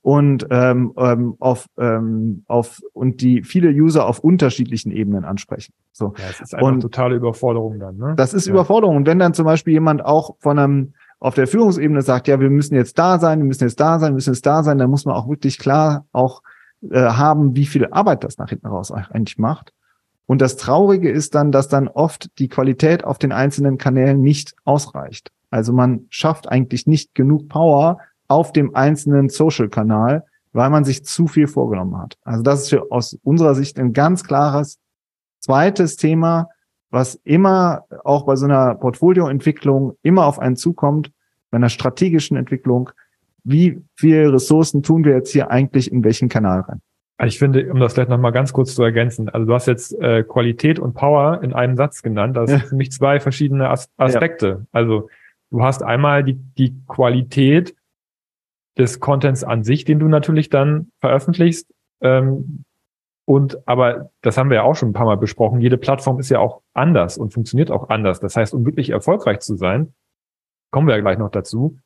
und 0.00 0.46
ähm, 0.50 0.92
ähm, 0.96 1.36
auf, 1.38 1.66
ähm, 1.78 2.44
auf 2.46 2.80
und 2.92 3.20
die 3.20 3.42
viele 3.42 3.70
User 3.70 4.06
auf 4.06 4.18
unterschiedlichen 4.18 4.90
Ebenen 4.90 5.24
ansprechen. 5.24 5.72
So. 5.92 6.14
Ja, 6.18 6.24
es 6.30 6.40
ist 6.40 6.54
einfach 6.54 6.68
und 6.68 6.80
totale 6.80 7.16
Überforderung 7.16 7.78
dann. 7.78 7.96
Ne? 7.96 8.14
Das 8.16 8.34
ist 8.34 8.46
ja. 8.46 8.52
Überforderung. 8.52 8.96
Und 8.96 9.06
wenn 9.06 9.18
dann 9.18 9.34
zum 9.34 9.44
Beispiel 9.44 9.72
jemand 9.72 10.04
auch 10.04 10.36
von 10.38 10.58
einem 10.58 10.94
auf 11.20 11.34
der 11.34 11.46
Führungsebene 11.46 12.02
sagt, 12.02 12.26
ja, 12.26 12.40
wir 12.40 12.50
müssen 12.50 12.74
jetzt 12.74 12.98
da 12.98 13.20
sein, 13.20 13.38
wir 13.38 13.46
müssen 13.46 13.62
jetzt 13.62 13.78
da 13.78 14.00
sein, 14.00 14.10
wir 14.10 14.16
müssen 14.16 14.34
jetzt 14.34 14.44
da 14.44 14.64
sein, 14.64 14.78
dann 14.78 14.90
muss 14.90 15.04
man 15.04 15.14
auch 15.14 15.28
wirklich 15.28 15.56
klar 15.56 16.04
auch 16.10 16.42
äh, 16.90 16.98
haben, 16.98 17.54
wie 17.54 17.66
viel 17.66 17.86
Arbeit 17.92 18.24
das 18.24 18.38
nach 18.38 18.48
hinten 18.48 18.66
raus 18.66 18.90
eigentlich 18.90 19.38
macht. 19.38 19.72
Und 20.26 20.40
das 20.40 20.56
Traurige 20.56 21.10
ist 21.10 21.34
dann, 21.34 21.52
dass 21.52 21.68
dann 21.68 21.88
oft 21.88 22.30
die 22.38 22.48
Qualität 22.48 23.04
auf 23.04 23.18
den 23.18 23.32
einzelnen 23.32 23.78
Kanälen 23.78 24.20
nicht 24.22 24.54
ausreicht. 24.64 25.30
Also 25.50 25.72
man 25.72 26.06
schafft 26.08 26.48
eigentlich 26.48 26.86
nicht 26.86 27.14
genug 27.14 27.48
Power 27.48 27.98
auf 28.28 28.52
dem 28.52 28.74
einzelnen 28.74 29.28
Social-Kanal, 29.28 30.24
weil 30.52 30.70
man 30.70 30.84
sich 30.84 31.04
zu 31.04 31.26
viel 31.26 31.46
vorgenommen 31.46 31.98
hat. 31.98 32.16
Also 32.24 32.42
das 32.42 32.62
ist 32.62 32.70
für, 32.70 32.90
aus 32.90 33.18
unserer 33.22 33.54
Sicht 33.54 33.78
ein 33.78 33.92
ganz 33.92 34.24
klares 34.24 34.78
zweites 35.40 35.96
Thema, 35.96 36.48
was 36.90 37.16
immer 37.24 37.84
auch 38.04 38.24
bei 38.24 38.36
so 38.36 38.44
einer 38.44 38.74
Portfolioentwicklung 38.74 39.96
immer 40.02 40.26
auf 40.26 40.38
einen 40.38 40.56
zukommt, 40.56 41.10
bei 41.50 41.56
einer 41.56 41.68
strategischen 41.68 42.36
Entwicklung. 42.36 42.90
Wie 43.44 43.82
viele 43.96 44.32
Ressourcen 44.32 44.82
tun 44.82 45.04
wir 45.04 45.14
jetzt 45.14 45.32
hier 45.32 45.50
eigentlich 45.50 45.90
in 45.90 46.04
welchen 46.04 46.28
Kanal 46.28 46.60
rein? 46.60 46.80
Ich 47.24 47.38
finde, 47.38 47.70
um 47.70 47.78
das 47.78 47.94
vielleicht 47.94 48.10
nochmal 48.10 48.32
ganz 48.32 48.52
kurz 48.52 48.74
zu 48.74 48.82
ergänzen, 48.82 49.28
also 49.28 49.46
du 49.46 49.54
hast 49.54 49.66
jetzt 49.66 49.92
äh, 50.00 50.24
Qualität 50.24 50.78
und 50.78 50.94
Power 50.94 51.42
in 51.42 51.52
einem 51.52 51.76
Satz 51.76 52.02
genannt. 52.02 52.36
Das 52.36 52.50
ja. 52.50 52.58
sind 52.58 52.68
für 52.68 52.76
mich 52.76 52.90
zwei 52.90 53.20
verschiedene 53.20 53.68
As 53.70 53.90
Aspekte. 53.96 54.46
Ja. 54.46 54.66
Also 54.72 55.08
du 55.50 55.62
hast 55.62 55.82
einmal 55.82 56.24
die, 56.24 56.34
die 56.34 56.74
Qualität 56.88 57.76
des 58.78 59.00
Contents 59.00 59.44
an 59.44 59.62
sich, 59.62 59.84
den 59.84 59.98
du 59.98 60.08
natürlich 60.08 60.48
dann 60.48 60.90
veröffentlichst. 61.00 61.72
Ähm, 62.00 62.64
und 63.24 63.66
aber 63.68 64.10
das 64.22 64.36
haben 64.36 64.50
wir 64.50 64.56
ja 64.56 64.62
auch 64.62 64.74
schon 64.74 64.90
ein 64.90 64.94
paar 64.94 65.06
Mal 65.06 65.16
besprochen. 65.16 65.60
Jede 65.60 65.78
Plattform 65.78 66.18
ist 66.18 66.30
ja 66.30 66.40
auch 66.40 66.62
anders 66.74 67.18
und 67.18 67.32
funktioniert 67.32 67.70
auch 67.70 67.88
anders. 67.88 68.18
Das 68.18 68.36
heißt, 68.36 68.52
um 68.52 68.64
wirklich 68.66 68.90
erfolgreich 68.90 69.40
zu 69.40 69.56
sein, 69.56 69.94
kommen 70.72 70.88
wir 70.88 70.96
ja 70.96 71.00
gleich 71.00 71.18
noch 71.18 71.30
dazu, 71.30 71.78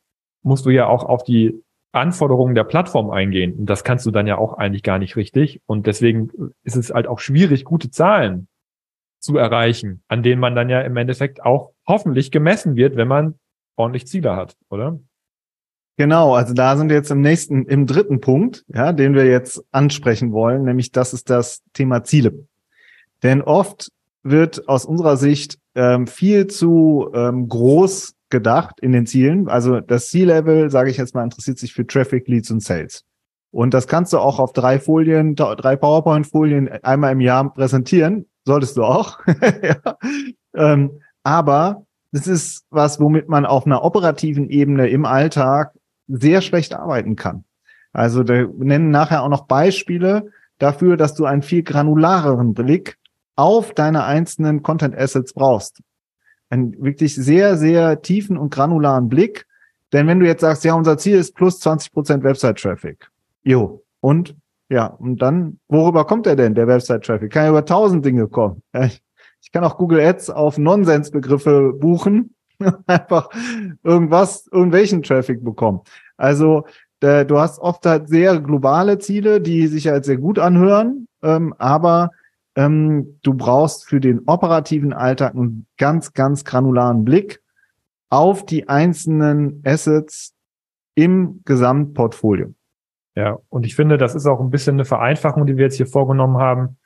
musst 0.42 0.64
du 0.64 0.70
ja 0.70 0.86
auch 0.86 1.04
auf 1.04 1.24
die 1.24 1.62
Anforderungen 1.96 2.54
der 2.54 2.64
Plattform 2.64 3.10
eingehen. 3.10 3.54
Und 3.54 3.66
das 3.66 3.84
kannst 3.84 4.06
du 4.06 4.10
dann 4.10 4.26
ja 4.26 4.38
auch 4.38 4.54
eigentlich 4.54 4.82
gar 4.82 4.98
nicht 4.98 5.16
richtig. 5.16 5.60
Und 5.66 5.86
deswegen 5.86 6.30
ist 6.62 6.76
es 6.76 6.90
halt 6.90 7.06
auch 7.06 7.18
schwierig, 7.18 7.64
gute 7.64 7.90
Zahlen 7.90 8.48
zu 9.18 9.36
erreichen, 9.36 10.02
an 10.08 10.22
denen 10.22 10.40
man 10.40 10.54
dann 10.54 10.68
ja 10.68 10.80
im 10.82 10.96
Endeffekt 10.96 11.42
auch 11.44 11.72
hoffentlich 11.86 12.30
gemessen 12.30 12.76
wird, 12.76 12.96
wenn 12.96 13.08
man 13.08 13.34
ordentlich 13.76 14.06
Ziele 14.06 14.36
hat, 14.36 14.56
oder? 14.68 14.98
Genau, 15.98 16.34
also 16.34 16.52
da 16.52 16.76
sind 16.76 16.90
wir 16.90 16.96
jetzt 16.96 17.10
im 17.10 17.22
nächsten, 17.22 17.64
im 17.64 17.86
dritten 17.86 18.20
Punkt, 18.20 18.64
ja, 18.68 18.92
den 18.92 19.14
wir 19.14 19.24
jetzt 19.24 19.64
ansprechen 19.72 20.32
wollen, 20.32 20.64
nämlich 20.64 20.92
das 20.92 21.14
ist 21.14 21.30
das 21.30 21.62
Thema 21.72 22.04
Ziele. 22.04 22.46
Denn 23.22 23.40
oft 23.40 23.90
wird 24.22 24.68
aus 24.68 24.84
unserer 24.84 25.16
Sicht 25.16 25.58
ähm, 25.74 26.06
viel 26.06 26.48
zu 26.48 27.10
ähm, 27.14 27.48
groß 27.48 28.15
gedacht 28.30 28.80
in 28.80 28.92
den 28.92 29.06
Zielen. 29.06 29.48
Also 29.48 29.80
das 29.80 30.08
C-Level, 30.08 30.70
sage 30.70 30.90
ich 30.90 30.96
jetzt 30.96 31.14
mal, 31.14 31.24
interessiert 31.24 31.58
sich 31.58 31.72
für 31.72 31.86
Traffic, 31.86 32.26
Leads 32.28 32.50
und 32.50 32.62
Sales. 32.62 33.04
Und 33.50 33.72
das 33.72 33.86
kannst 33.86 34.12
du 34.12 34.18
auch 34.18 34.38
auf 34.38 34.52
drei 34.52 34.78
Folien, 34.78 35.34
drei 35.34 35.76
PowerPoint-Folien 35.76 36.68
einmal 36.82 37.12
im 37.12 37.20
Jahr 37.20 37.52
präsentieren. 37.52 38.26
Solltest 38.44 38.76
du 38.76 38.84
auch. 38.84 39.18
ja. 39.62 39.96
ähm, 40.54 41.00
aber 41.22 41.86
das 42.12 42.26
ist 42.26 42.64
was, 42.70 43.00
womit 43.00 43.28
man 43.28 43.46
auf 43.46 43.66
einer 43.66 43.82
operativen 43.82 44.50
Ebene 44.50 44.88
im 44.88 45.04
Alltag 45.04 45.72
sehr 46.08 46.40
schlecht 46.40 46.74
arbeiten 46.74 47.16
kann. 47.16 47.44
Also 47.92 48.28
wir 48.28 48.48
nennen 48.58 48.90
nachher 48.90 49.22
auch 49.22 49.28
noch 49.28 49.46
Beispiele 49.46 50.30
dafür, 50.58 50.96
dass 50.96 51.14
du 51.14 51.24
einen 51.24 51.42
viel 51.42 51.62
granulareren 51.62 52.54
Blick 52.54 52.98
auf 53.36 53.74
deine 53.74 54.04
einzelnen 54.04 54.62
Content 54.62 54.96
Assets 54.96 55.32
brauchst. 55.32 55.80
Einen 56.48 56.82
wirklich 56.82 57.14
sehr, 57.14 57.56
sehr 57.56 58.02
tiefen 58.02 58.36
und 58.36 58.52
granularen 58.52 59.08
Blick. 59.08 59.46
Denn 59.92 60.06
wenn 60.06 60.20
du 60.20 60.26
jetzt 60.26 60.40
sagst, 60.40 60.64
ja, 60.64 60.74
unser 60.74 60.98
Ziel 60.98 61.16
ist 61.16 61.34
plus 61.34 61.60
20 61.60 61.92
Prozent 61.92 62.24
Website-Traffic. 62.24 63.10
Jo. 63.42 63.84
Und 64.00 64.36
ja, 64.68 64.86
und 64.86 65.22
dann, 65.22 65.60
worüber 65.68 66.04
kommt 66.04 66.26
er 66.26 66.36
denn, 66.36 66.54
der 66.54 66.66
Website-Traffic? 66.66 67.32
Kann 67.32 67.44
ja 67.44 67.50
über 67.50 67.64
tausend 67.64 68.04
Dinge 68.04 68.26
kommen. 68.26 68.62
Ich 69.42 69.52
kann 69.52 69.62
auch 69.62 69.78
Google 69.78 70.00
Ads 70.00 70.30
auf 70.30 70.58
Nonsensbegriffe 70.58 71.72
buchen 71.72 72.34
einfach 72.86 73.28
irgendwas, 73.84 74.48
irgendwelchen 74.50 75.02
Traffic 75.02 75.44
bekommen. 75.44 75.80
Also 76.16 76.64
du 77.00 77.38
hast 77.38 77.60
oft 77.60 77.86
halt 77.86 78.08
sehr 78.08 78.40
globale 78.40 78.98
Ziele, 78.98 79.40
die 79.40 79.66
sich 79.68 79.86
halt 79.86 80.04
sehr 80.04 80.16
gut 80.16 80.38
anhören, 80.38 81.06
ähm, 81.22 81.54
aber 81.58 82.10
ähm, 82.56 83.18
du 83.22 83.34
brauchst 83.34 83.86
für 83.86 84.00
den 84.00 84.22
operativen 84.26 84.92
Alltag 84.92 85.34
einen 85.34 85.66
ganz, 85.76 86.14
ganz 86.14 86.44
granularen 86.44 87.04
Blick 87.04 87.42
auf 88.08 88.44
die 88.44 88.68
einzelnen 88.68 89.62
Assets 89.64 90.34
im 90.94 91.42
Gesamtportfolio. 91.44 92.54
Ja, 93.14 93.38
und 93.48 93.66
ich 93.66 93.76
finde, 93.76 93.98
das 93.98 94.14
ist 94.14 94.26
auch 94.26 94.40
ein 94.40 94.50
bisschen 94.50 94.76
eine 94.76 94.84
Vereinfachung, 94.84 95.46
die 95.46 95.56
wir 95.56 95.64
jetzt 95.64 95.76
hier 95.76 95.86
vorgenommen 95.86 96.38
haben 96.38 96.76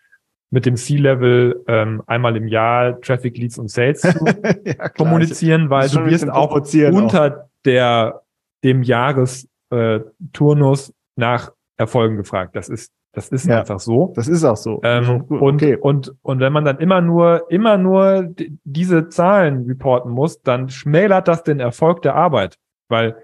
mit 0.50 0.66
dem 0.66 0.76
C-Level 0.76 1.64
ähm, 1.68 2.02
einmal 2.06 2.36
im 2.36 2.48
Jahr 2.48 3.00
Traffic 3.00 3.38
Leads 3.38 3.58
und 3.58 3.70
Sales 3.70 4.00
zu 4.00 4.08
ja, 4.64 4.88
kommunizieren, 4.90 5.70
weil 5.70 5.88
du 5.88 6.04
wirst 6.06 6.28
auch 6.28 6.60
unter 6.92 7.24
auch. 7.24 7.48
der 7.64 8.22
dem 8.64 8.82
Jahresturnus 8.82 10.90
äh, 10.90 10.92
nach 11.16 11.52
Erfolgen 11.76 12.16
gefragt. 12.16 12.56
Das 12.56 12.68
ist 12.68 12.92
das 13.12 13.28
ist 13.30 13.46
ja, 13.46 13.60
einfach 13.60 13.80
so. 13.80 14.12
Das 14.14 14.28
ist 14.28 14.44
auch 14.44 14.56
so. 14.56 14.80
Ähm, 14.84 15.24
und, 15.28 15.62
okay. 15.62 15.76
und, 15.76 16.14
und 16.22 16.40
wenn 16.40 16.52
man 16.52 16.64
dann 16.64 16.78
immer 16.78 17.00
nur, 17.00 17.50
immer 17.50 17.76
nur 17.76 18.32
diese 18.64 19.08
Zahlen 19.08 19.66
reporten 19.66 20.12
muss, 20.12 20.42
dann 20.42 20.68
schmälert 20.68 21.26
das 21.26 21.42
den 21.42 21.58
Erfolg 21.58 22.02
der 22.02 22.14
Arbeit. 22.14 22.58
Weil 22.88 23.16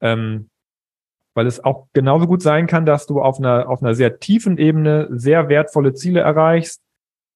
ähm, 0.00 0.50
weil 1.34 1.46
es 1.46 1.62
auch 1.62 1.86
genauso 1.92 2.26
gut 2.26 2.42
sein 2.42 2.66
kann, 2.66 2.84
dass 2.84 3.06
du 3.06 3.20
auf 3.20 3.38
einer, 3.38 3.68
auf 3.68 3.82
einer 3.82 3.94
sehr 3.94 4.18
tiefen 4.18 4.58
Ebene 4.58 5.08
sehr 5.10 5.48
wertvolle 5.48 5.94
Ziele 5.94 6.20
erreichst, 6.20 6.82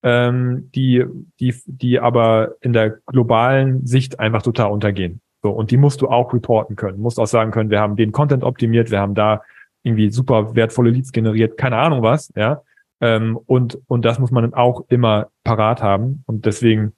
ähm, 0.02 0.70
die, 0.74 1.04
die, 1.40 1.54
die 1.66 2.00
aber 2.00 2.56
in 2.60 2.72
der 2.72 2.98
globalen 3.06 3.86
Sicht 3.86 4.20
einfach 4.20 4.42
total 4.42 4.70
untergehen. 4.72 5.20
So, 5.42 5.50
und 5.50 5.70
die 5.70 5.76
musst 5.76 6.00
du 6.00 6.08
auch 6.08 6.32
reporten 6.32 6.74
können. 6.76 6.96
Du 6.96 7.02
musst 7.02 7.20
auch 7.20 7.26
sagen 7.26 7.50
können, 7.50 7.70
wir 7.70 7.80
haben 7.80 7.96
den 7.96 8.12
Content 8.12 8.44
optimiert, 8.44 8.90
wir 8.90 9.00
haben 9.00 9.14
da 9.14 9.42
irgendwie 9.84 10.10
super 10.10 10.56
wertvolle 10.56 10.90
Leads 10.90 11.12
generiert, 11.12 11.56
keine 11.56 11.76
Ahnung 11.76 12.02
was, 12.02 12.32
ja. 12.34 12.62
Ähm, 13.00 13.38
und, 13.46 13.78
und 13.86 14.04
das 14.04 14.18
muss 14.18 14.30
man 14.30 14.42
dann 14.44 14.54
auch 14.54 14.84
immer 14.88 15.28
parat 15.44 15.82
haben. 15.82 16.22
Und 16.26 16.46
deswegen 16.46 16.94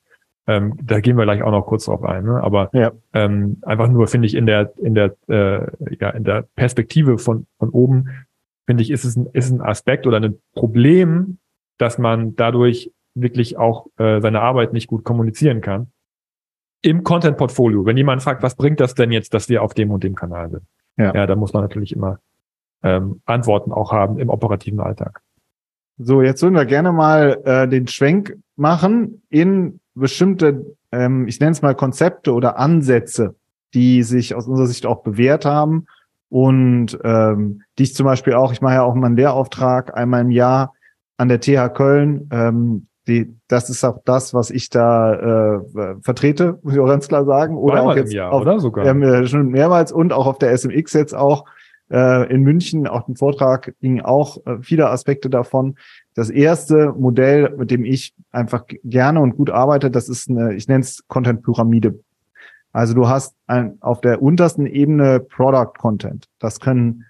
ähm, 0.46 0.74
da 0.80 1.00
gehen 1.00 1.16
wir 1.16 1.24
gleich 1.24 1.42
auch 1.42 1.50
noch 1.50 1.66
kurz 1.66 1.86
drauf 1.86 2.04
ein. 2.04 2.24
Ne? 2.24 2.42
Aber 2.42 2.70
ja. 2.72 2.92
ähm, 3.12 3.58
einfach 3.62 3.88
nur 3.88 4.06
finde 4.06 4.26
ich 4.26 4.34
in 4.34 4.46
der 4.46 4.72
in 4.78 4.94
der 4.94 5.16
äh, 5.28 5.66
ja 5.98 6.10
in 6.10 6.24
der 6.24 6.42
Perspektive 6.54 7.18
von 7.18 7.46
von 7.58 7.70
oben 7.70 8.26
finde 8.66 8.82
ich 8.82 8.90
ist 8.90 9.04
es 9.04 9.16
ein, 9.16 9.26
ist 9.32 9.50
ein 9.50 9.60
Aspekt 9.60 10.06
oder 10.06 10.18
ein 10.18 10.38
Problem, 10.54 11.38
dass 11.78 11.98
man 11.98 12.36
dadurch 12.36 12.92
wirklich 13.14 13.58
auch 13.58 13.86
äh, 13.98 14.20
seine 14.20 14.40
Arbeit 14.40 14.72
nicht 14.72 14.86
gut 14.86 15.04
kommunizieren 15.04 15.60
kann. 15.60 15.88
Im 16.82 17.02
Content 17.02 17.38
Portfolio, 17.38 17.84
wenn 17.84 17.96
jemand 17.96 18.22
fragt, 18.22 18.42
was 18.42 18.54
bringt 18.54 18.78
das 18.78 18.94
denn 18.94 19.10
jetzt, 19.10 19.34
dass 19.34 19.48
wir 19.48 19.62
auf 19.62 19.74
dem 19.74 19.90
und 19.90 20.04
dem 20.04 20.14
Kanal 20.14 20.50
sind? 20.50 20.62
Ja, 20.96 21.12
ja 21.14 21.26
da 21.26 21.34
muss 21.34 21.52
man 21.52 21.62
natürlich 21.62 21.92
immer 21.92 22.20
ähm, 22.86 23.20
Antworten 23.24 23.72
auch 23.72 23.92
haben 23.92 24.18
im 24.18 24.28
operativen 24.28 24.80
Alltag. 24.80 25.20
So, 25.98 26.22
jetzt 26.22 26.42
würden 26.42 26.54
wir 26.54 26.66
gerne 26.66 26.92
mal 26.92 27.40
äh, 27.44 27.68
den 27.68 27.88
Schwenk 27.88 28.36
machen 28.54 29.22
in 29.28 29.80
bestimmte, 29.94 30.76
ähm, 30.92 31.26
ich 31.26 31.40
nenne 31.40 31.52
es 31.52 31.62
mal 31.62 31.74
Konzepte 31.74 32.32
oder 32.32 32.58
Ansätze, 32.58 33.34
die 33.74 34.02
sich 34.02 34.34
aus 34.34 34.46
unserer 34.46 34.66
Sicht 34.66 34.86
auch 34.86 35.02
bewährt 35.02 35.44
haben 35.44 35.86
und 36.28 36.98
ähm, 37.02 37.62
die 37.78 37.84
ich 37.84 37.94
zum 37.94 38.04
Beispiel 38.06 38.34
auch, 38.34 38.52
ich 38.52 38.60
mache 38.60 38.74
ja 38.74 38.82
auch 38.82 38.94
mal 38.94 39.06
einen 39.06 39.16
Lehrauftrag 39.16 39.96
einmal 39.96 40.20
im 40.20 40.30
Jahr 40.30 40.74
an 41.16 41.28
der 41.28 41.40
TH 41.40 41.74
Köln. 41.74 42.28
Ähm, 42.30 42.86
die, 43.08 43.34
das 43.48 43.70
ist 43.70 43.84
auch 43.84 44.00
das, 44.04 44.34
was 44.34 44.50
ich 44.50 44.68
da 44.68 45.56
äh, 45.56 45.60
vertrete, 46.02 46.58
muss 46.62 46.74
ich 46.74 46.80
auch 46.80 46.88
ganz 46.88 47.08
klar 47.08 47.24
sagen. 47.24 47.56
Oder 47.56 47.82
auch 47.82 47.96
jetzt 47.96 48.12
Jahr, 48.12 48.32
auf, 48.32 48.42
oder 48.42 48.58
sogar 48.58 48.84
ähm, 48.84 49.26
schon 49.26 49.48
mehrmals 49.48 49.92
und 49.92 50.12
auch 50.12 50.26
auf 50.26 50.38
der 50.38 50.56
SMX 50.56 50.92
jetzt 50.92 51.14
auch 51.14 51.46
äh, 51.90 52.32
in 52.32 52.42
München, 52.42 52.86
auch 52.86 53.08
ein 53.08 53.16
Vortrag 53.16 53.74
ging 53.80 54.00
auch 54.00 54.38
äh, 54.46 54.58
viele 54.60 54.90
Aspekte 54.90 55.30
davon. 55.30 55.76
Das 56.14 56.30
erste 56.30 56.92
Modell, 56.92 57.54
mit 57.56 57.70
dem 57.70 57.84
ich 57.84 58.14
einfach 58.30 58.64
gerne 58.84 59.20
und 59.20 59.36
gut 59.36 59.50
arbeite, 59.50 59.90
das 59.90 60.08
ist 60.08 60.28
eine, 60.28 60.54
ich 60.54 60.68
nenne 60.68 60.80
es 60.80 61.06
Content-Pyramide. 61.08 61.98
Also 62.72 62.94
du 62.94 63.08
hast 63.08 63.34
ein, 63.46 63.78
auf 63.80 64.00
der 64.00 64.20
untersten 64.20 64.66
Ebene 64.66 65.20
Product 65.20 65.72
Content. 65.78 66.28
Das 66.38 66.60
können 66.60 67.04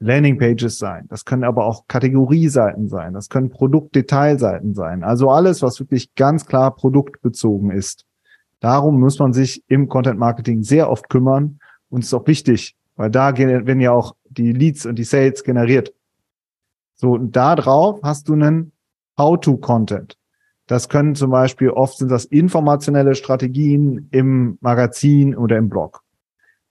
Landingpages 0.00 0.78
sein, 0.78 1.06
das 1.08 1.24
können 1.24 1.44
aber 1.44 1.64
auch 1.64 1.86
Kategorieseiten 1.86 2.88
sein, 2.88 3.14
das 3.14 3.28
können 3.28 3.48
Produktdetailseiten 3.48 4.74
sein. 4.74 5.04
Also 5.04 5.30
alles, 5.30 5.62
was 5.62 5.78
wirklich 5.80 6.14
ganz 6.14 6.46
klar 6.46 6.74
produktbezogen 6.74 7.70
ist. 7.70 8.04
Darum 8.60 8.98
muss 8.98 9.18
man 9.18 9.32
sich 9.32 9.62
im 9.68 9.88
Content 9.88 10.18
Marketing 10.18 10.62
sehr 10.62 10.90
oft 10.90 11.08
kümmern 11.08 11.58
und 11.90 12.00
es 12.00 12.08
ist 12.08 12.14
auch 12.14 12.26
wichtig, 12.26 12.76
weil 12.96 13.10
da 13.10 13.36
werden 13.36 13.80
ja 13.80 13.92
auch 13.92 14.14
die 14.28 14.52
Leads 14.52 14.86
und 14.86 14.96
die 14.96 15.04
Sales 15.04 15.44
generiert. 15.44 15.92
So, 16.94 17.12
und 17.12 17.34
da 17.36 17.56
drauf 17.56 18.00
hast 18.02 18.28
du 18.28 18.34
einen 18.34 18.72
How-to-Content. 19.18 20.16
Das 20.66 20.88
können 20.88 21.14
zum 21.14 21.30
Beispiel, 21.30 21.70
oft 21.70 21.98
sind 21.98 22.10
das 22.10 22.24
informationelle 22.24 23.14
Strategien 23.14 24.08
im 24.10 24.56
Magazin 24.60 25.36
oder 25.36 25.58
im 25.58 25.68
Blog. 25.68 26.02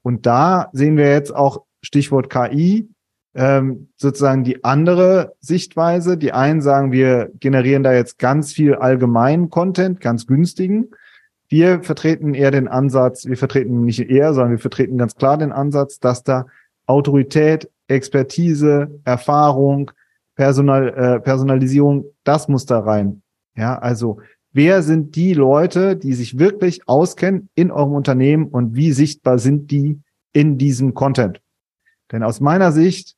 Und 0.01 0.25
da 0.25 0.69
sehen 0.73 0.97
wir 0.97 1.11
jetzt 1.11 1.33
auch 1.35 1.63
Stichwort 1.81 2.29
KI, 2.29 2.89
ähm, 3.35 3.89
sozusagen 3.95 4.43
die 4.43 4.63
andere 4.63 5.35
Sichtweise. 5.39 6.17
Die 6.17 6.33
einen 6.33 6.61
sagen, 6.61 6.91
wir 6.91 7.31
generieren 7.39 7.83
da 7.83 7.93
jetzt 7.93 8.17
ganz 8.17 8.53
viel 8.53 8.75
allgemeinen 8.75 9.49
Content, 9.49 9.99
ganz 9.99 10.25
günstigen. 10.27 10.89
Wir 11.53 11.83
vertreten 11.83 12.33
eher 12.33 12.49
den 12.49 12.67
Ansatz, 12.67 13.27
wir 13.27 13.37
vertreten 13.37 13.85
nicht 13.85 14.09
eher, 14.09 14.33
sondern 14.33 14.53
wir 14.53 14.57
vertreten 14.57 14.97
ganz 14.97 15.13
klar 15.13 15.37
den 15.37 15.51
Ansatz, 15.51 15.99
dass 15.99 16.23
da 16.23 16.47
Autorität, 16.87 17.69
Expertise, 17.87 18.99
Erfahrung, 19.03 19.91
Personal, 20.33 20.87
äh, 20.87 21.19
Personalisierung, 21.19 22.05
das 22.23 22.47
muss 22.47 22.65
da 22.65 22.79
rein. 22.79 23.21
Ja, 23.55 23.77
also 23.77 24.19
wer 24.51 24.81
sind 24.81 25.15
die 25.15 25.35
Leute, 25.35 25.95
die 25.95 26.13
sich 26.13 26.39
wirklich 26.39 26.89
auskennen 26.89 27.49
in 27.53 27.69
eurem 27.69 27.93
Unternehmen 27.93 28.47
und 28.47 28.73
wie 28.75 28.91
sichtbar 28.91 29.37
sind 29.37 29.69
die 29.69 30.01
in 30.31 30.57
diesem 30.57 30.95
Content? 30.95 31.39
Denn 32.11 32.23
aus 32.23 32.41
meiner 32.41 32.71
Sicht 32.71 33.15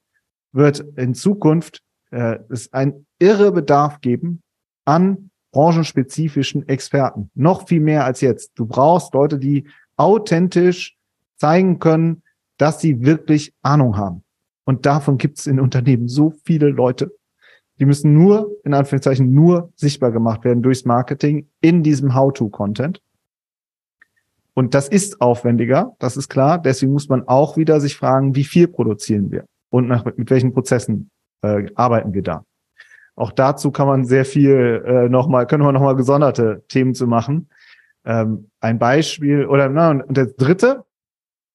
wird 0.52 0.82
in 0.98 1.14
Zukunft 1.14 1.80
äh, 2.12 2.40
es 2.50 2.74
ein 2.74 3.06
irre 3.18 3.54
Bedarf 3.54 4.02
geben 4.02 4.42
an 4.84 5.30
branchenspezifischen 5.56 6.68
Experten. 6.68 7.32
Noch 7.34 7.70
viel 7.70 7.80
mehr 7.80 8.04
als 8.04 8.20
jetzt. 8.20 8.52
Du 8.56 8.66
brauchst 8.66 9.14
Leute, 9.14 9.40
die 9.40 9.66
authentisch 9.96 10.98
zeigen 11.38 11.80
können, 11.80 12.24
dass 12.58 12.82
sie 12.82 13.06
wirklich 13.06 13.54
Ahnung 13.62 13.96
haben. 13.96 14.24
Und 14.66 14.86
davon 14.86 15.18
gibt 15.18 15.40
es 15.40 15.48
in 15.48 15.62
Unternehmen 15.62 16.10
so 16.10 16.34
viele 16.44 16.68
Leute. 16.68 17.16
Die 17.80 17.86
müssen 17.86 18.14
nur, 18.14 18.52
in 18.66 18.74
Anführungszeichen, 18.74 19.34
nur 19.34 19.72
sichtbar 19.78 20.12
gemacht 20.12 20.44
werden 20.44 20.62
durchs 20.62 20.84
Marketing 20.84 21.48
in 21.62 21.84
diesem 21.84 22.14
How-to-Content. 22.14 23.02
Und 24.54 24.74
das 24.74 24.90
ist 24.90 25.22
aufwendiger, 25.22 25.96
das 26.00 26.18
ist 26.18 26.28
klar. 26.28 26.62
Deswegen 26.62 26.92
muss 26.92 27.08
man 27.08 27.30
auch 27.30 27.56
wieder 27.56 27.80
sich 27.80 27.96
fragen, 27.96 28.36
wie 28.36 28.44
viel 28.44 28.68
produzieren 28.68 29.32
wir 29.32 29.46
und 29.70 29.88
nach, 29.88 30.04
mit 30.04 30.30
welchen 30.30 30.52
Prozessen 30.52 31.12
äh, 31.44 31.68
arbeiten 31.76 32.14
wir 32.14 32.24
da. 32.24 32.44
Auch 33.16 33.32
dazu 33.32 33.72
kann 33.72 33.88
man 33.88 34.06
sehr 34.06 34.26
viel 34.26 34.84
äh, 34.86 35.10
nochmal, 35.10 35.48
können 35.48 35.64
wir 35.64 35.72
nochmal 35.72 35.96
gesonderte 35.96 36.64
Themen 36.68 36.94
zu 36.94 37.08
machen. 37.08 37.50
Ähm, 38.04 38.50
ein 38.60 38.78
Beispiel 38.78 39.46
oder 39.46 39.70
na, 39.70 39.92
und 39.92 40.18
das 40.18 40.36
dritte, 40.36 40.84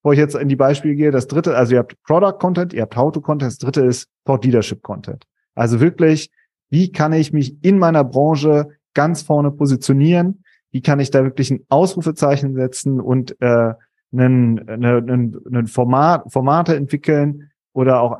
wo 0.02 0.12
ich 0.12 0.18
jetzt 0.18 0.34
in 0.34 0.48
die 0.48 0.56
Beispiele 0.56 0.94
gehe, 0.94 1.10
das 1.10 1.26
dritte, 1.26 1.56
also 1.56 1.74
ihr 1.74 1.80
habt 1.80 2.02
Product 2.04 2.38
Content, 2.38 2.72
ihr 2.72 2.82
habt 2.82 2.96
How 2.96 3.12
to 3.12 3.20
Content, 3.20 3.52
das 3.52 3.58
dritte 3.58 3.84
ist 3.84 4.08
Thought 4.24 4.44
Leadership 4.44 4.82
Content. 4.82 5.26
Also 5.54 5.80
wirklich, 5.80 6.30
wie 6.70 6.90
kann 6.90 7.12
ich 7.12 7.32
mich 7.32 7.62
in 7.62 7.78
meiner 7.78 8.04
Branche 8.04 8.68
ganz 8.94 9.22
vorne 9.22 9.50
positionieren? 9.50 10.42
Wie 10.70 10.80
kann 10.80 11.00
ich 11.00 11.10
da 11.10 11.24
wirklich 11.24 11.50
ein 11.50 11.64
Ausrufezeichen 11.68 12.54
setzen 12.54 13.00
und 13.00 13.36
äh, 13.40 13.74
einen, 14.12 14.68
einen, 14.68 15.40
einen 15.46 15.66
Format, 15.66 16.32
Formate 16.32 16.74
entwickeln 16.74 17.50
oder 17.72 18.00
auch, 18.00 18.18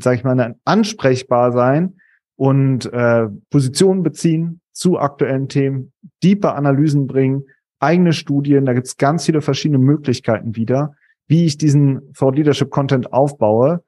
sage 0.00 0.16
ich 0.16 0.24
mal, 0.24 0.56
ansprechbar 0.64 1.52
sein 1.52 1.94
und 2.36 2.92
äh, 2.92 3.28
Positionen 3.50 4.02
beziehen 4.02 4.60
zu 4.72 4.98
aktuellen 4.98 5.48
Themen, 5.48 5.92
tiefe 6.20 6.52
Analysen 6.52 7.06
bringen, 7.06 7.44
eigene 7.80 8.12
Studien, 8.12 8.66
da 8.66 8.74
gibt 8.74 8.86
es 8.86 8.96
ganz 8.96 9.24
viele 9.26 9.40
verschiedene 9.40 9.78
Möglichkeiten 9.78 10.56
wieder, 10.56 10.94
wie 11.26 11.44
ich 11.44 11.58
diesen 11.58 12.12
Thought 12.14 12.36
Leadership 12.36 12.70
Content 12.70 13.12
aufbaue. 13.12 13.82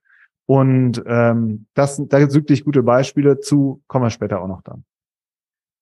Und 0.47 1.03
ähm, 1.07 1.67
das, 1.75 2.03
da 2.09 2.19
gibt 2.19 2.31
es 2.31 2.35
wirklich 2.37 2.65
gute 2.65 2.83
Beispiele 2.83 3.39
zu, 3.39 3.83
kommen 3.87 4.07
wir 4.07 4.11
später 4.11 4.41
auch 4.41 4.49
noch 4.49 4.63
dann. 4.63 4.85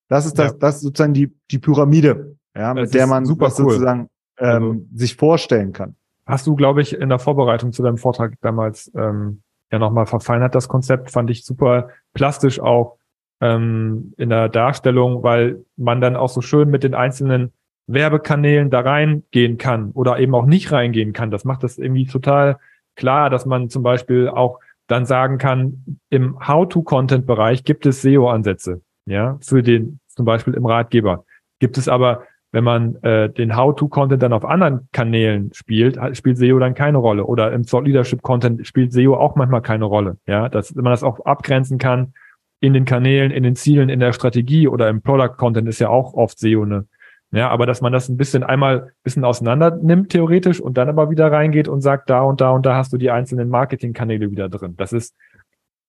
Das 0.09 0.26
ist 0.26 0.38
das, 0.38 0.52
ja. 0.52 0.59
das 0.59 0.76
ist 0.76 0.83
sozusagen 0.83 1.14
die, 1.14 1.35
die 1.50 1.59
Pyramide, 1.59 2.37
ja, 2.55 2.74
das 2.74 2.87
mit 2.87 2.94
der 2.94 3.07
man 3.07 3.24
super 3.24 3.46
cool. 3.46 3.70
sozusagen 3.70 4.09
ähm, 4.38 4.62
also, 4.62 4.87
sich 4.94 5.16
vorstellen 5.16 5.72
kann. 5.72 5.96
Hast 6.26 6.46
du, 6.46 6.57
glaube 6.57 6.83
ich, 6.83 6.94
in 6.94 7.09
der 7.09 7.20
Vorbereitung 7.20 7.72
zu 7.72 7.83
deinem 7.83 7.98
Vortrag 7.98 8.35
damals 8.40 8.90
ähm, 8.96 9.42
ja 9.70 9.79
nochmal 9.79 10.07
verfeinert, 10.07 10.55
das 10.55 10.68
Konzept, 10.68 11.11
fand 11.11 11.31
ich 11.31 11.44
super 11.44 11.88
plastisch 12.14 12.61
auch 12.61 12.98
ähm, 13.40 14.14
in 14.16 14.31
der 14.31 14.48
Darstellung, 14.48 15.22
weil 15.22 15.64
man 15.76 16.00
dann 16.00 16.16
auch 16.16 16.29
so 16.29 16.40
schön 16.40 16.70
mit 16.70 16.83
den 16.85 16.94
einzelnen 16.94 17.52
Werbekanälen 17.87 18.70
da 18.70 18.81
reingehen 18.81 19.59
kann 19.59 19.90
oder 19.92 20.18
eben 20.18 20.35
auch 20.35 20.46
nicht 20.46 20.72
reingehen 20.72 21.12
kann. 21.12 21.31
Das 21.31 21.44
macht 21.44 21.62
das 21.62 21.79
irgendwie 21.79 22.07
total 22.07 22.59
klar, 22.96 23.31
dass 23.31 23.46
man 23.46 23.68
zum 23.68 23.83
Beispiel 23.83 24.29
auch 24.29 24.59
dann 24.87 25.07
sagen 25.07 25.38
kann, 25.38 25.98
im 26.11 26.46
How-to-Content-Bereich 26.46 27.64
gibt 27.64 27.87
es 27.87 28.02
SEO-Ansätze, 28.02 28.83
ja, 29.07 29.38
für 29.40 29.62
den, 29.62 30.00
zum 30.09 30.24
Beispiel 30.24 30.55
im 30.55 30.66
Ratgeber. 30.66 31.24
Gibt 31.59 31.79
es 31.79 31.88
aber, 31.88 32.22
wenn 32.57 32.64
man 32.64 32.97
äh, 33.03 33.29
den 33.29 33.55
How-to-Content 33.55 34.23
dann 34.23 34.33
auf 34.33 34.47
anderen 34.47 34.88
Kanälen 34.90 35.51
spielt, 35.53 35.99
spielt 36.16 36.38
SEO 36.38 36.59
dann 36.59 36.73
keine 36.73 36.97
Rolle. 36.97 37.27
Oder 37.27 37.53
im 37.53 37.66
Thought 37.66 37.85
Leadership-Content 37.85 38.66
spielt 38.66 38.95
SEO 38.95 39.14
auch 39.14 39.37
manchmal 39.37 39.61
keine 39.61 39.85
Rolle. 39.85 40.16
Ja, 40.27 40.49
dass 40.49 40.75
man 40.75 40.87
das 40.87 41.03
auch 41.03 41.21
abgrenzen 41.27 41.77
kann 41.77 42.14
in 42.61 42.73
den 42.73 42.87
Kanälen, 42.87 43.31
in 43.31 43.42
den 43.42 43.57
Zielen, 43.57 43.90
in 43.90 44.01
der 44.01 44.14
Strategie 44.14 44.69
oder 44.69 44.88
im 44.88 45.03
Product-Content 45.03 45.69
ist 45.69 45.81
ja 45.81 45.90
auch 45.90 46.14
oft 46.14 46.38
SEO 46.38 46.62
eine 46.62 46.87
ja, 47.31 47.51
aber 47.51 47.66
dass 47.66 47.83
man 47.83 47.92
das 47.92 48.09
ein 48.09 48.16
bisschen 48.16 48.42
einmal 48.42 48.85
ein 48.85 48.90
bisschen 49.03 49.25
auseinander 49.25 49.77
nimmt, 49.77 50.12
theoretisch, 50.12 50.59
und 50.59 50.79
dann 50.79 50.88
aber 50.88 51.11
wieder 51.11 51.31
reingeht 51.31 51.69
und 51.69 51.83
sagt, 51.83 52.09
da 52.09 52.23
und 52.23 52.40
da 52.40 52.53
und 52.53 52.64
da 52.64 52.77
hast 52.77 52.95
du 52.95 52.97
die 52.97 53.11
einzelnen 53.11 53.51
Marketingkanäle 53.51 54.31
wieder 54.31 54.49
drin. 54.49 54.77
Das 54.79 54.95
ist, 54.95 55.14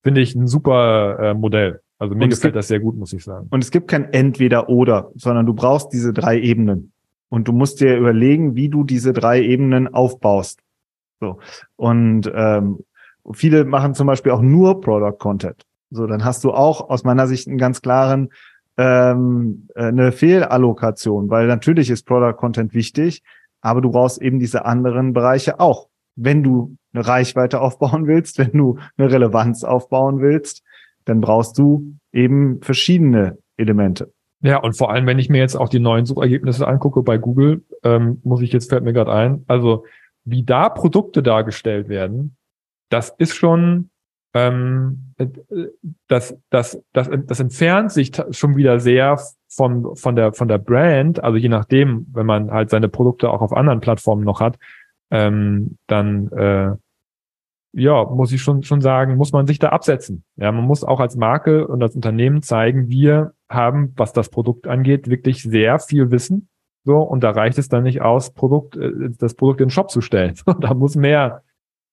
finde 0.02 0.20
ich, 0.20 0.34
ein 0.34 0.48
super 0.48 1.18
äh, 1.18 1.34
Modell. 1.34 1.80
Also 1.98 2.14
mir 2.14 2.28
gefällt 2.28 2.52
gibt, 2.52 2.56
das 2.56 2.68
sehr 2.68 2.80
gut, 2.80 2.96
muss 2.96 3.12
ich 3.12 3.24
sagen. 3.24 3.48
Und 3.50 3.64
es 3.64 3.70
gibt 3.70 3.88
kein 3.88 4.12
Entweder-Oder, 4.12 5.10
sondern 5.16 5.46
du 5.46 5.54
brauchst 5.54 5.92
diese 5.92 6.12
drei 6.12 6.38
Ebenen. 6.40 6.92
Und 7.28 7.48
du 7.48 7.52
musst 7.52 7.80
dir 7.80 7.96
überlegen, 7.96 8.54
wie 8.54 8.68
du 8.68 8.84
diese 8.84 9.12
drei 9.12 9.42
Ebenen 9.42 9.92
aufbaust. 9.92 10.60
So. 11.20 11.38
Und 11.76 12.30
ähm, 12.34 12.78
viele 13.32 13.64
machen 13.64 13.94
zum 13.94 14.06
Beispiel 14.06 14.32
auch 14.32 14.40
nur 14.40 14.80
Product 14.80 15.18
Content. 15.18 15.64
So, 15.90 16.06
dann 16.06 16.24
hast 16.24 16.44
du 16.44 16.52
auch 16.52 16.88
aus 16.88 17.04
meiner 17.04 17.26
Sicht 17.26 17.48
einen 17.48 17.58
ganz 17.58 17.82
klaren 17.82 18.30
ähm, 18.76 19.68
äh, 19.74 19.84
eine 19.86 20.12
Fehlallokation, 20.12 21.28
weil 21.28 21.46
natürlich 21.46 21.90
ist 21.90 22.06
Product 22.06 22.36
Content 22.36 22.74
wichtig, 22.74 23.22
aber 23.60 23.80
du 23.80 23.90
brauchst 23.90 24.22
eben 24.22 24.38
diese 24.38 24.64
anderen 24.64 25.12
Bereiche 25.12 25.58
auch. 25.60 25.88
Wenn 26.14 26.42
du 26.42 26.76
eine 26.92 27.06
Reichweite 27.06 27.60
aufbauen 27.60 28.06
willst, 28.06 28.38
wenn 28.38 28.52
du 28.52 28.78
eine 28.96 29.10
Relevanz 29.10 29.64
aufbauen 29.64 30.20
willst, 30.20 30.62
dann 31.08 31.20
brauchst 31.20 31.58
du 31.58 31.94
eben 32.12 32.60
verschiedene 32.62 33.38
Elemente. 33.56 34.12
Ja, 34.40 34.58
und 34.58 34.76
vor 34.76 34.92
allem, 34.92 35.06
wenn 35.06 35.18
ich 35.18 35.28
mir 35.28 35.38
jetzt 35.38 35.56
auch 35.56 35.68
die 35.68 35.80
neuen 35.80 36.06
Suchergebnisse 36.06 36.66
angucke 36.68 37.02
bei 37.02 37.18
Google, 37.18 37.64
ähm, 37.82 38.20
muss 38.22 38.40
ich 38.40 38.52
jetzt, 38.52 38.70
fällt 38.70 38.84
mir 38.84 38.92
gerade 38.92 39.12
ein, 39.12 39.44
also 39.48 39.84
wie 40.24 40.44
da 40.44 40.68
Produkte 40.68 41.22
dargestellt 41.22 41.88
werden, 41.88 42.36
das 42.90 43.14
ist 43.18 43.34
schon 43.34 43.90
ähm, 44.34 45.14
das, 46.06 46.36
das, 46.50 46.80
das, 46.92 47.10
das 47.10 47.40
entfernt 47.40 47.90
sich 47.90 48.12
schon 48.30 48.56
wieder 48.56 48.78
sehr 48.78 49.18
von, 49.48 49.96
von, 49.96 50.14
der, 50.14 50.32
von 50.32 50.48
der 50.48 50.58
Brand, 50.58 51.22
also 51.24 51.38
je 51.38 51.48
nachdem, 51.48 52.06
wenn 52.12 52.26
man 52.26 52.50
halt 52.50 52.70
seine 52.70 52.88
Produkte 52.88 53.30
auch 53.30 53.40
auf 53.40 53.52
anderen 53.52 53.80
Plattformen 53.80 54.24
noch 54.24 54.40
hat, 54.40 54.58
ähm, 55.10 55.78
dann 55.86 56.30
äh, 56.32 56.76
ja, 57.78 58.04
muss 58.04 58.32
ich 58.32 58.42
schon, 58.42 58.62
schon 58.62 58.80
sagen, 58.80 59.16
muss 59.16 59.32
man 59.32 59.46
sich 59.46 59.58
da 59.58 59.68
absetzen. 59.68 60.24
Ja, 60.36 60.52
man 60.52 60.64
muss 60.64 60.84
auch 60.84 61.00
als 61.00 61.16
Marke 61.16 61.66
und 61.66 61.82
als 61.82 61.94
Unternehmen 61.94 62.42
zeigen, 62.42 62.88
wir 62.88 63.32
haben, 63.48 63.92
was 63.96 64.12
das 64.12 64.28
Produkt 64.28 64.66
angeht, 64.66 65.08
wirklich 65.08 65.42
sehr 65.42 65.78
viel 65.78 66.10
Wissen. 66.10 66.48
So, 66.84 66.98
und 66.98 67.22
da 67.22 67.30
reicht 67.30 67.58
es 67.58 67.68
dann 67.68 67.84
nicht 67.84 68.02
aus, 68.02 68.32
Produkt, 68.32 68.76
äh, 68.76 69.10
das 69.18 69.34
Produkt 69.34 69.60
in 69.60 69.66
den 69.66 69.70
Shop 69.70 69.90
zu 69.90 70.00
stellen. 70.00 70.34
da 70.60 70.74
muss 70.74 70.96
mehr, 70.96 71.42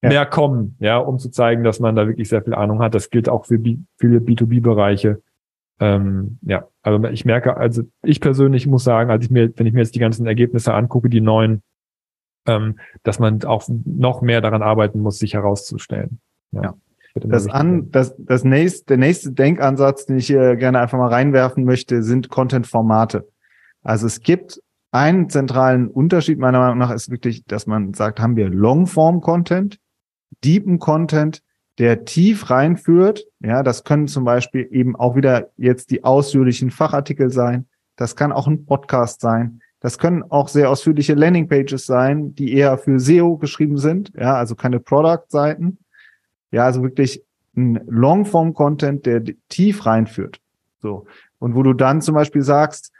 ja. 0.01 0.09
mehr 0.09 0.25
kommen, 0.25 0.75
ja, 0.79 0.97
um 0.97 1.19
zu 1.19 1.29
zeigen, 1.29 1.63
dass 1.63 1.79
man 1.79 1.95
da 1.95 2.07
wirklich 2.07 2.29
sehr 2.29 2.41
viel 2.41 2.53
Ahnung 2.53 2.79
hat. 2.79 2.95
Das 2.95 3.09
gilt 3.09 3.29
auch 3.29 3.45
für 3.45 3.57
B 3.59 3.77
viele 3.97 4.19
B2B-Bereiche. 4.19 5.21
Ähm, 5.79 6.39
ja, 6.41 6.67
also 6.81 7.03
ich 7.09 7.25
merke, 7.25 7.57
also 7.57 7.83
ich 8.01 8.21
persönlich 8.21 8.65
muss 8.67 8.83
sagen, 8.83 9.11
als 9.11 9.25
ich 9.25 9.31
mir, 9.31 9.51
wenn 9.57 9.67
ich 9.67 9.73
mir 9.73 9.81
jetzt 9.81 9.95
die 9.95 9.99
ganzen 9.99 10.25
Ergebnisse 10.25 10.73
angucke, 10.73 11.09
die 11.09 11.21
neuen, 11.21 11.61
ähm, 12.45 12.79
dass 13.03 13.19
man 13.19 13.43
auch 13.43 13.67
noch 13.85 14.21
mehr 14.21 14.41
daran 14.41 14.61
arbeiten 14.61 14.99
muss, 14.99 15.19
sich 15.19 15.33
herauszustellen. 15.33 16.19
Ja. 16.51 16.61
ja. 16.63 16.75
Das 17.15 17.47
an, 17.47 17.91
das, 17.91 18.13
das 18.17 18.43
nächste, 18.43 18.85
der 18.87 18.97
nächste 18.97 19.31
Denkansatz, 19.31 20.05
den 20.05 20.17
ich 20.17 20.27
hier 20.27 20.57
gerne 20.57 20.79
einfach 20.79 20.97
mal 20.97 21.07
reinwerfen 21.07 21.63
möchte, 21.63 22.03
sind 22.03 22.29
Content-Formate. 22.29 23.25
Also 23.83 24.05
es 24.05 24.19
gibt 24.19 24.61
einen 24.91 25.29
zentralen 25.29 25.87
Unterschied 25.87 26.39
meiner 26.39 26.59
Meinung 26.59 26.77
nach 26.77 26.91
ist 26.91 27.09
wirklich, 27.09 27.45
dass 27.45 27.67
man 27.67 27.93
sagt, 27.93 28.19
haben 28.19 28.35
wir 28.35 28.49
Longform-Content 28.49 29.79
deepen 30.43 30.79
Content, 30.79 31.41
der 31.77 32.05
tief 32.05 32.49
reinführt. 32.49 33.25
Ja, 33.39 33.63
das 33.63 33.83
können 33.83 34.07
zum 34.07 34.23
Beispiel 34.23 34.67
eben 34.71 34.95
auch 34.95 35.15
wieder 35.15 35.49
jetzt 35.57 35.91
die 35.91 36.03
ausführlichen 36.03 36.71
Fachartikel 36.71 37.29
sein. 37.31 37.67
Das 37.95 38.15
kann 38.15 38.31
auch 38.31 38.47
ein 38.47 38.65
Podcast 38.65 39.21
sein. 39.21 39.61
Das 39.85 39.99
können 39.99 40.23
auch 40.23 40.47
sehr 40.47 40.71
ausführliche 40.71 41.13
Landingpages 41.13 41.85
sein, 41.85 42.33
die 42.33 42.55
eher 42.55 42.79
für 42.79 42.99
SEO 42.99 43.37
geschrieben 43.37 43.77
sind. 43.77 44.11
Ja, 44.19 44.33
also 44.33 44.55
keine 44.55 44.79
Product-Seiten. 44.79 45.77
Ja, 46.49 46.65
also 46.65 46.81
wirklich 46.81 47.23
ein 47.55 47.79
Longform-Content, 47.85 49.05
der 49.05 49.21
tief 49.47 49.85
reinführt. 49.85 50.39
So. 50.81 51.05
Und 51.37 51.53
wo 51.53 51.61
du 51.61 51.73
dann 51.73 52.01
zum 52.01 52.15
Beispiel 52.15 52.41
sagst, 52.41 52.91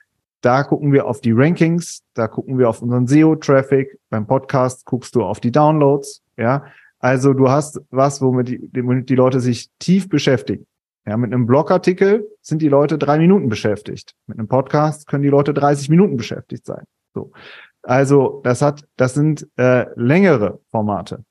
da 0.41 0.62
gucken 0.62 0.93
wir 0.93 1.08
auf 1.08 1.21
die 1.21 1.32
Rankings, 1.32 2.04
da 2.13 2.28
gucken 2.28 2.60
wir 2.60 2.69
auf 2.69 2.84
unseren 2.84 3.08
SEO-Traffic. 3.08 3.98
Beim 4.12 4.28
Podcast 4.28 4.86
guckst 4.86 5.15
du 5.15 5.24
auf 5.24 5.39
die 5.39 5.52
Downloads. 5.52 6.21
Ja, 6.38 6.65
also 7.00 7.34
du 7.34 7.50
hast 7.50 7.82
was, 7.89 8.21
womit 8.21 8.50
die, 8.50 8.69
womit 8.84 9.10
die 9.10 9.15
Leute 9.15 9.39
sich 9.39 9.71
tief 9.80 10.08
beschäftigen. 10.08 10.67
Ja, 11.08 11.18
mit 11.18 11.32
einem 11.32 11.46
Blogartikel 11.46 12.28
sind 12.41 12.62
die 12.62 12.70
Leute 12.70 12.98
drei 12.98 13.18
Minuten 13.20 13.50
beschäftigt. 13.50 14.15
Mit 14.26 14.39
einem 14.39 14.48
Podcast 14.48 15.08
können 15.08 15.24
die 15.24 15.30
Leute 15.30 15.54
30 15.54 15.89
Minuten 15.89 16.18
beschäftigt 16.18 16.65
sein. 16.65 16.86
So. 17.13 17.32
Also 17.84 18.41
das 18.44 18.62
hat, 18.62 18.86
das 18.98 19.13
sind 19.13 19.48
äh, 19.58 19.86
längere 19.96 20.60
Formate. 20.72 21.24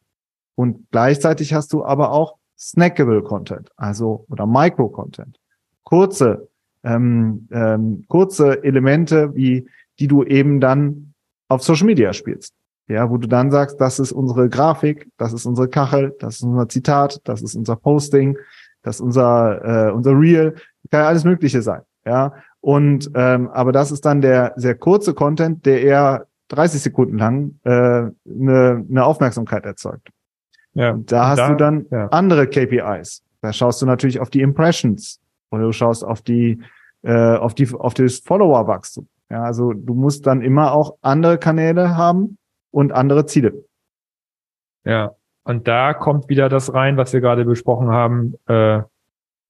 Und 0.54 0.86
gleichzeitig 0.92 1.52
hast 1.52 1.72
du 1.72 1.84
aber 1.84 2.12
auch 2.12 2.36
snackable 2.56 3.22
Content, 3.22 3.70
also 3.76 4.24
oder 4.30 4.46
Micro 4.46 4.88
Content, 4.88 5.40
kurze 5.82 6.48
ähm, 6.84 7.48
ähm, 7.50 8.04
kurze 8.08 8.62
Elemente, 8.62 9.34
wie 9.34 9.68
die 9.98 10.06
du 10.06 10.22
eben 10.22 10.60
dann 10.60 11.14
auf 11.48 11.62
Social 11.62 11.86
Media 11.86 12.12
spielst. 12.12 12.54
Ja, 12.86 13.08
wo 13.10 13.16
du 13.16 13.26
dann 13.26 13.50
sagst, 13.50 13.80
das 13.80 13.98
ist 13.98 14.12
unsere 14.12 14.50
Grafik, 14.50 15.08
das 15.16 15.32
ist 15.32 15.46
unsere 15.46 15.68
Kachel, 15.68 16.14
das 16.20 16.36
ist 16.36 16.42
unser 16.42 16.68
Zitat, 16.68 17.20
das 17.24 17.40
ist 17.40 17.54
unser 17.54 17.76
Posting, 17.76 18.36
das 18.84 18.96
ist 18.96 19.00
unser 19.00 19.88
äh, 19.88 19.92
unser 19.92 20.12
Reel, 20.12 20.54
kann 20.90 21.00
ja 21.00 21.08
alles 21.08 21.24
Mögliche 21.24 21.62
sein. 21.62 21.82
Ja, 22.06 22.34
und 22.60 23.10
ähm, 23.14 23.48
aber 23.48 23.72
das 23.72 23.90
ist 23.90 24.04
dann 24.04 24.20
der 24.20 24.52
sehr 24.56 24.76
kurze 24.76 25.14
Content, 25.14 25.66
der 25.66 25.82
eher 25.82 26.26
30 26.48 26.82
Sekunden 26.82 27.18
lang 27.18 27.58
äh, 27.64 27.70
eine, 27.70 28.14
eine 28.88 29.04
Aufmerksamkeit 29.04 29.64
erzeugt. 29.64 30.10
Ja, 30.74 30.92
und 30.92 31.10
da 31.10 31.28
hast 31.28 31.38
da, 31.38 31.48
du 31.48 31.56
dann 31.56 31.86
ja. 31.90 32.08
andere 32.08 32.46
KPIs. 32.46 33.22
Da 33.40 33.52
schaust 33.52 33.80
du 33.82 33.86
natürlich 33.86 34.20
auf 34.20 34.30
die 34.30 34.40
Impressions 34.40 35.20
oder 35.50 35.64
du 35.64 35.72
schaust 35.72 36.04
auf 36.04 36.22
die 36.22 36.60
äh, 37.02 37.36
auf 37.36 37.54
die 37.54 37.72
auf 37.72 37.94
das 37.94 38.18
Follower-Wachstum. 38.18 39.08
Ja, 39.30 39.42
also 39.42 39.72
du 39.72 39.94
musst 39.94 40.26
dann 40.26 40.42
immer 40.42 40.72
auch 40.72 40.96
andere 41.00 41.38
Kanäle 41.38 41.96
haben 41.96 42.38
und 42.70 42.92
andere 42.92 43.26
Ziele. 43.26 43.64
Ja, 44.84 45.14
und 45.44 45.68
da 45.68 45.94
kommt 45.94 46.28
wieder 46.28 46.48
das 46.48 46.72
rein, 46.72 46.96
was 46.96 47.12
wir 47.12 47.20
gerade 47.20 47.44
besprochen 47.44 47.88
haben, 47.88 48.34
äh, 48.46 48.82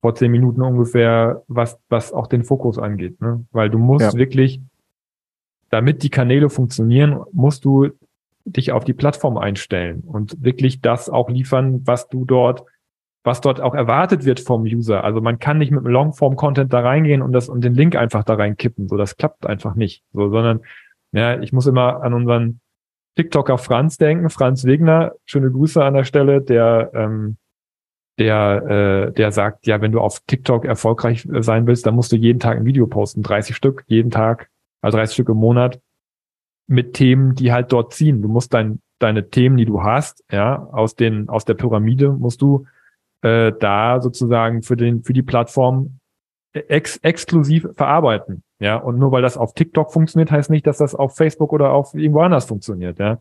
vor 0.01 0.15
zehn 0.15 0.31
Minuten 0.31 0.61
ungefähr, 0.61 1.43
was, 1.49 1.79
was 1.89 2.13
auch 2.13 2.27
den 2.27 2.45
Fokus 2.45 2.79
angeht. 2.79 3.21
Ne? 3.23 3.47
Weil 3.53 3.71
du 3.71 3.79
musst 3.79 4.13
ja. 4.13 4.19
wirklich, 4.19 4.61
damit 5.71 6.03
die 6.03 6.11
Kanäle 6.11 6.51
funktionieren, 6.51 7.21
musst 7.33 7.65
du 7.65 7.91
dich 8.45 8.73
auf 8.73 8.85
die 8.85 8.93
Plattform 8.93 9.39
einstellen 9.39 10.03
und 10.07 10.43
wirklich 10.45 10.83
das 10.83 11.09
auch 11.09 11.31
liefern, 11.31 11.87
was 11.87 12.09
du 12.09 12.27
dort, 12.27 12.65
was 13.23 13.41
dort 13.41 13.61
auch 13.61 13.75
erwartet 13.75 14.27
wird 14.27 14.41
vom 14.41 14.65
User. 14.65 15.03
Also 15.03 15.23
man 15.23 15.39
kann 15.39 15.57
nicht 15.59 15.71
mit 15.71 15.81
einem 15.81 15.93
Longform-Content 15.93 16.71
da 16.73 16.81
reingehen 16.81 17.23
und 17.23 17.33
das 17.33 17.49
und 17.49 17.65
den 17.65 17.75
Link 17.75 17.97
einfach 17.97 18.25
da 18.25 18.35
reinkippen. 18.35 18.89
So, 18.89 18.99
das 18.99 19.17
klappt 19.17 19.47
einfach 19.47 19.75
nicht. 19.75 20.03
So, 20.13 20.29
sondern 20.29 20.61
ja, 21.13 21.41
ich 21.41 21.53
muss 21.53 21.67
immer 21.67 22.03
an 22.03 22.13
unseren 22.13 22.61
TikToker 23.16 23.59
Franz 23.59 23.96
denken, 23.96 24.29
Franz 24.31 24.64
Wegner, 24.64 25.12
schöne 25.24 25.50
Grüße 25.50 25.83
an 25.83 25.94
der 25.94 26.05
Stelle, 26.05 26.40
der 26.40 26.90
ähm, 26.94 27.37
der 28.18 29.09
äh, 29.09 29.12
der 29.12 29.33
sagt, 29.33 29.66
ja, 29.66 29.81
wenn 29.81 29.92
du 29.92 30.00
auf 30.00 30.20
TikTok 30.27 30.64
erfolgreich 30.64 31.27
sein 31.40 31.66
willst, 31.66 31.87
dann 31.87 31.94
musst 31.94 32.12
du 32.12 32.16
jeden 32.16 32.38
Tag 32.38 32.57
ein 32.57 32.64
Video 32.64 32.87
posten, 32.87 33.22
30 33.22 33.57
Stück 33.57 33.85
jeden 33.87 34.11
Tag, 34.11 34.50
also 34.81 34.98
30 34.98 35.14
Stück 35.14 35.29
im 35.31 35.37
Monat 35.37 35.81
mit 36.66 36.94
Themen, 36.94 37.35
die 37.35 37.53
halt 37.53 37.72
dort 37.72 37.92
ziehen. 37.92 38.22
Du 38.22 38.29
musst 38.29 38.55
dein, 38.55 38.81
deine 38.98 39.29
Themen, 39.31 39.57
die 39.57 39.66
du 39.66 39.83
hast, 39.83 40.24
ja, 40.31 40.68
aus 40.72 40.94
den 40.94 41.29
aus 41.29 41.44
der 41.44 41.55
Pyramide 41.55 42.12
musst 42.12 42.40
du 42.40 42.66
äh, 43.22 43.53
da 43.59 44.00
sozusagen 44.00 44.62
für 44.62 44.77
den 44.77 45.03
für 45.03 45.12
die 45.12 45.22
Plattform 45.22 45.98
ex 46.53 46.98
exklusiv 46.98 47.66
verarbeiten. 47.74 48.44
Ja, 48.61 48.77
und 48.77 48.99
nur 48.99 49.12
weil 49.12 49.23
das 49.23 49.37
auf 49.37 49.55
TikTok 49.55 49.93
funktioniert, 49.93 50.31
heißt 50.31 50.51
nicht, 50.51 50.67
dass 50.67 50.79
das 50.79 50.95
auf 50.95 51.17
Facebook 51.17 51.53
oder 51.53 51.73
auf 51.73 51.95
irgendwo 51.95 52.21
anders 52.21 52.45
funktioniert. 52.45 52.99
Ja, 52.99 53.19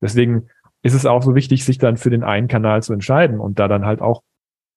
deswegen 0.00 0.48
ist 0.82 0.94
es 0.94 1.06
auch 1.06 1.22
so 1.22 1.34
wichtig, 1.34 1.64
sich 1.64 1.78
dann 1.78 1.96
für 1.96 2.10
den 2.10 2.22
einen 2.22 2.48
Kanal 2.48 2.82
zu 2.82 2.92
entscheiden 2.92 3.40
und 3.40 3.58
da 3.58 3.66
dann 3.66 3.84
halt 3.84 4.00
auch 4.00 4.22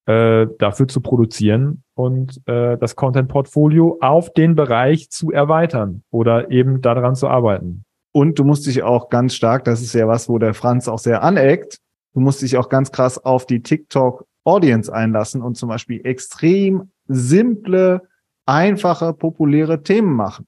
äh, 0.06 0.46
dafür 0.58 0.88
zu 0.88 1.00
produzieren 1.00 1.84
und 1.94 2.40
äh, 2.46 2.76
das 2.78 2.96
Content-Portfolio 2.96 3.98
auf 4.00 4.32
den 4.32 4.56
Bereich 4.56 5.10
zu 5.10 5.30
erweitern 5.30 6.02
oder 6.10 6.50
eben 6.50 6.80
daran 6.80 7.14
zu 7.14 7.28
arbeiten. 7.28 7.84
Und 8.12 8.38
du 8.38 8.44
musst 8.44 8.66
dich 8.66 8.82
auch 8.82 9.08
ganz 9.08 9.34
stark, 9.34 9.64
das 9.64 9.82
ist 9.82 9.94
ja 9.94 10.08
was, 10.08 10.28
wo 10.28 10.38
der 10.38 10.54
Franz 10.54 10.88
auch 10.88 10.98
sehr 10.98 11.22
aneckt, 11.22 11.78
du 12.14 12.20
musst 12.20 12.42
dich 12.42 12.56
auch 12.56 12.68
ganz 12.68 12.90
krass 12.90 13.24
auf 13.24 13.46
die 13.46 13.62
TikTok 13.62 14.26
Audience 14.42 14.92
einlassen 14.92 15.42
und 15.42 15.56
zum 15.56 15.68
Beispiel 15.68 16.00
extrem 16.04 16.90
simple, 17.06 18.02
einfache, 18.50 19.14
populäre 19.14 19.82
Themen 19.82 20.12
machen 20.12 20.46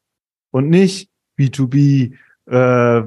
und 0.50 0.68
nicht 0.68 1.08
B2B 1.38 2.14
äh, 2.46 3.02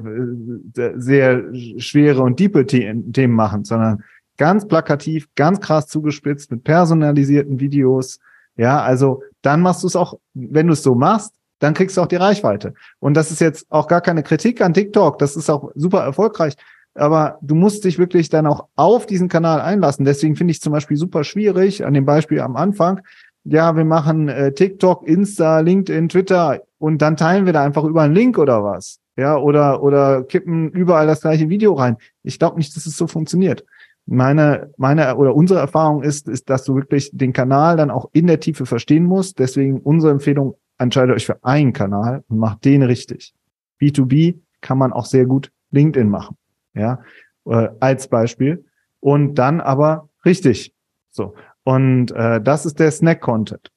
sehr 0.96 1.44
schwere 1.78 2.22
und 2.22 2.40
diepe 2.40 2.66
Themen 2.66 3.34
machen, 3.34 3.64
sondern 3.64 4.02
ganz 4.38 4.66
plakativ, 4.66 5.28
ganz 5.34 5.60
krass 5.60 5.86
zugespitzt 5.86 6.50
mit 6.50 6.64
personalisierten 6.64 7.60
Videos. 7.60 8.18
Ja, 8.56 8.82
also 8.82 9.22
dann 9.42 9.60
machst 9.60 9.82
du 9.82 9.86
es 9.86 9.96
auch, 9.96 10.18
wenn 10.32 10.66
du 10.66 10.72
es 10.72 10.82
so 10.82 10.94
machst, 10.94 11.34
dann 11.58 11.74
kriegst 11.74 11.96
du 11.96 12.02
auch 12.02 12.06
die 12.06 12.16
Reichweite. 12.16 12.74
Und 12.98 13.14
das 13.14 13.30
ist 13.30 13.40
jetzt 13.40 13.66
auch 13.68 13.88
gar 13.88 14.00
keine 14.00 14.22
Kritik 14.22 14.60
an 14.62 14.74
TikTok, 14.74 15.18
das 15.18 15.36
ist 15.36 15.50
auch 15.50 15.70
super 15.74 16.00
erfolgreich. 16.00 16.54
Aber 16.94 17.38
du 17.42 17.54
musst 17.54 17.84
dich 17.84 17.98
wirklich 17.98 18.30
dann 18.30 18.46
auch 18.46 18.68
auf 18.74 19.04
diesen 19.04 19.28
Kanal 19.28 19.60
einlassen. 19.60 20.06
Deswegen 20.06 20.34
finde 20.34 20.52
ich 20.52 20.62
zum 20.62 20.72
Beispiel 20.72 20.96
super 20.96 21.24
schwierig, 21.24 21.84
an 21.84 21.92
dem 21.92 22.06
Beispiel 22.06 22.40
am 22.40 22.56
Anfang, 22.56 23.02
ja, 23.48 23.76
wir 23.76 23.84
machen 23.84 24.28
äh, 24.28 24.52
TikTok, 24.52 25.06
Insta, 25.06 25.60
LinkedIn, 25.60 26.08
Twitter 26.08 26.60
und 26.78 27.00
dann 27.00 27.16
teilen 27.16 27.46
wir 27.46 27.52
da 27.52 27.62
einfach 27.62 27.84
über 27.84 28.02
einen 28.02 28.14
Link 28.14 28.38
oder 28.38 28.64
was. 28.64 29.00
Ja, 29.16 29.38
oder, 29.38 29.82
oder 29.82 30.24
kippen 30.24 30.70
überall 30.70 31.06
das 31.06 31.22
gleiche 31.22 31.48
Video 31.48 31.72
rein. 31.72 31.96
Ich 32.22 32.38
glaube 32.38 32.58
nicht, 32.58 32.76
dass 32.76 32.86
es 32.86 32.96
so 32.96 33.06
funktioniert. 33.06 33.64
Meine, 34.04 34.70
meine 34.76 35.16
oder 35.16 35.34
unsere 35.34 35.58
Erfahrung 35.58 36.02
ist, 36.02 36.28
ist, 36.28 36.50
dass 36.50 36.64
du 36.64 36.74
wirklich 36.74 37.10
den 37.12 37.32
Kanal 37.32 37.76
dann 37.76 37.90
auch 37.90 38.10
in 38.12 38.26
der 38.26 38.40
Tiefe 38.40 38.66
verstehen 38.66 39.04
musst. 39.04 39.38
Deswegen 39.38 39.80
unsere 39.80 40.12
Empfehlung, 40.12 40.56
entscheidet 40.78 41.16
euch 41.16 41.26
für 41.26 41.42
einen 41.42 41.72
Kanal 41.72 42.24
und 42.28 42.38
macht 42.38 42.64
den 42.64 42.82
richtig. 42.82 43.34
B2B 43.80 44.38
kann 44.60 44.78
man 44.78 44.92
auch 44.92 45.06
sehr 45.06 45.24
gut 45.24 45.50
LinkedIn 45.70 46.10
machen. 46.10 46.36
Ja, 46.74 47.00
äh, 47.46 47.68
als 47.80 48.08
Beispiel. 48.08 48.64
Und 49.00 49.36
dann 49.36 49.60
aber 49.60 50.08
richtig. 50.24 50.74
So. 51.10 51.34
Und 51.66 52.12
äh, 52.12 52.40
das 52.40 52.64
ist 52.64 52.78
der 52.78 52.92
Snack-Content. 52.92 53.72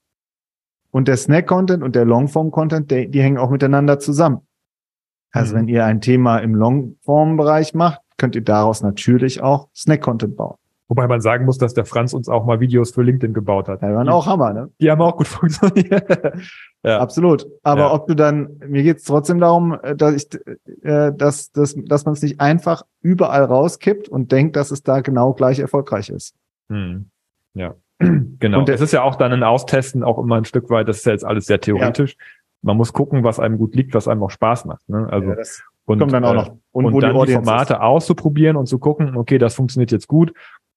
Und 0.92 1.08
der 1.08 1.18
Snack-Content 1.18 1.82
und 1.82 1.96
der 1.96 2.06
Longform-Content, 2.06 2.92
die, 2.92 3.10
die 3.10 3.20
hängen 3.20 3.40
auch 3.40 3.50
miteinander 3.50 3.98
zusammen. 3.98 4.42
Also 5.32 5.56
mhm. 5.56 5.60
wenn 5.60 5.68
ihr 5.70 5.86
ein 5.86 6.00
Thema 6.00 6.38
im 6.38 6.54
Longform-Bereich 6.54 7.74
macht, 7.74 8.02
könnt 8.18 8.36
ihr 8.36 8.44
daraus 8.44 8.84
natürlich 8.84 9.42
auch 9.42 9.70
Snack-Content 9.76 10.38
bauen. 10.38 10.58
Wobei 10.88 11.08
man 11.08 11.20
sagen 11.20 11.46
muss, 11.46 11.58
dass 11.58 11.74
der 11.74 11.86
Franz 11.86 12.14
uns 12.14 12.30
auch 12.30 12.46
mal 12.46 12.60
Videos 12.60 12.92
für 12.92 13.02
LinkedIn 13.02 13.34
gebaut 13.34 13.68
hat. 13.68 13.82
Ja, 13.82 13.90
die 13.90 13.96
waren 13.96 14.10
auch 14.10 14.28
Hammer, 14.28 14.54
ne? 14.54 14.70
Die 14.80 14.92
haben 14.92 15.02
auch 15.02 15.18
gut 15.18 15.28
funktioniert. 15.28 16.06
ja. 16.84 17.00
Absolut. 17.00 17.48
Aber 17.64 17.82
ja. 17.82 17.94
ob 17.94 18.06
du 18.06 18.16
dann, 18.16 18.60
mir 18.68 18.84
geht 18.84 18.98
es 18.98 19.04
trotzdem 19.04 19.40
darum, 19.40 19.80
äh, 19.82 19.96
dass 19.96 20.14
ich, 20.14 20.40
äh, 20.84 21.12
dass, 21.12 21.52
dass, 21.52 21.76
dass 21.76 22.06
man 22.06 22.14
es 22.14 22.22
nicht 22.22 22.40
einfach 22.40 22.84
überall 23.02 23.46
rauskippt 23.46 24.10
und 24.10 24.32
denkt, 24.32 24.56
dass 24.56 24.70
es 24.70 24.84
da 24.84 25.02
genau 25.02 25.34
gleich 25.34 25.58
erfolgreich 25.58 26.10
ist. 26.10 26.36
Hm. 26.70 27.10
Ja, 27.54 27.76
genau. 28.00 28.60
Und 28.60 28.70
es 28.70 28.82
ist 28.82 28.94
ja 28.94 29.04
auch 29.04 29.16
dann 29.16 29.32
ein 29.32 29.44
Austesten 29.44 30.04
auch 30.04 30.18
immer 30.20 30.38
ein 30.38 30.46
Stück 30.46 30.70
weit, 30.70 30.88
das 30.88 30.98
ist 30.98 31.06
ja 31.06 31.12
jetzt 31.14 31.26
alles 31.26 31.46
sehr 31.46 31.60
theoretisch. 31.60 32.16
Ja. 32.18 32.26
Man 32.62 32.78
muss 32.78 32.94
gucken, 32.94 33.24
was 33.24 33.40
einem 33.40 33.58
gut 33.58 33.76
liegt, 33.76 33.94
was 33.94 34.08
einem 34.08 34.24
auch 34.24 34.32
Spaß 34.32 34.66
macht. 34.66 34.88
Ne? 34.90 35.08
Also 35.10 35.30
ja, 35.30 35.38
und, 35.86 36.00
kommt 36.00 36.12
dann 36.12 36.26
auch 36.26 36.34
noch. 36.34 36.58
Und, 36.72 36.86
und 36.86 37.02
dann 37.02 37.16
die, 37.16 37.26
die 37.28 37.34
Formate 37.34 37.74
ist. 37.74 37.80
auszuprobieren 37.80 38.58
und 38.58 38.68
zu 38.68 38.80
gucken, 38.80 39.16
okay, 39.16 39.38
das 39.38 39.56
funktioniert 39.56 39.92
jetzt 39.92 40.08
gut. 40.08 40.34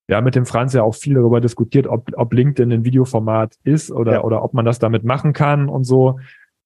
Wir 0.06 0.16
haben 0.16 0.24
mit 0.24 0.34
dem 0.34 0.46
Franz 0.46 0.74
ja 0.74 0.82
auch 0.82 0.94
viel 0.94 1.14
darüber 1.14 1.40
diskutiert, 1.40 1.86
ob, 1.86 2.10
ob 2.16 2.32
LinkedIn 2.32 2.72
ein 2.72 2.84
Videoformat 2.84 3.54
ist 3.64 3.90
oder, 3.90 4.12
ja. 4.12 4.22
oder 4.22 4.42
ob 4.42 4.54
man 4.54 4.64
das 4.64 4.78
damit 4.78 5.04
machen 5.04 5.32
kann 5.32 5.68
und 5.68 5.84
so. 5.84 6.18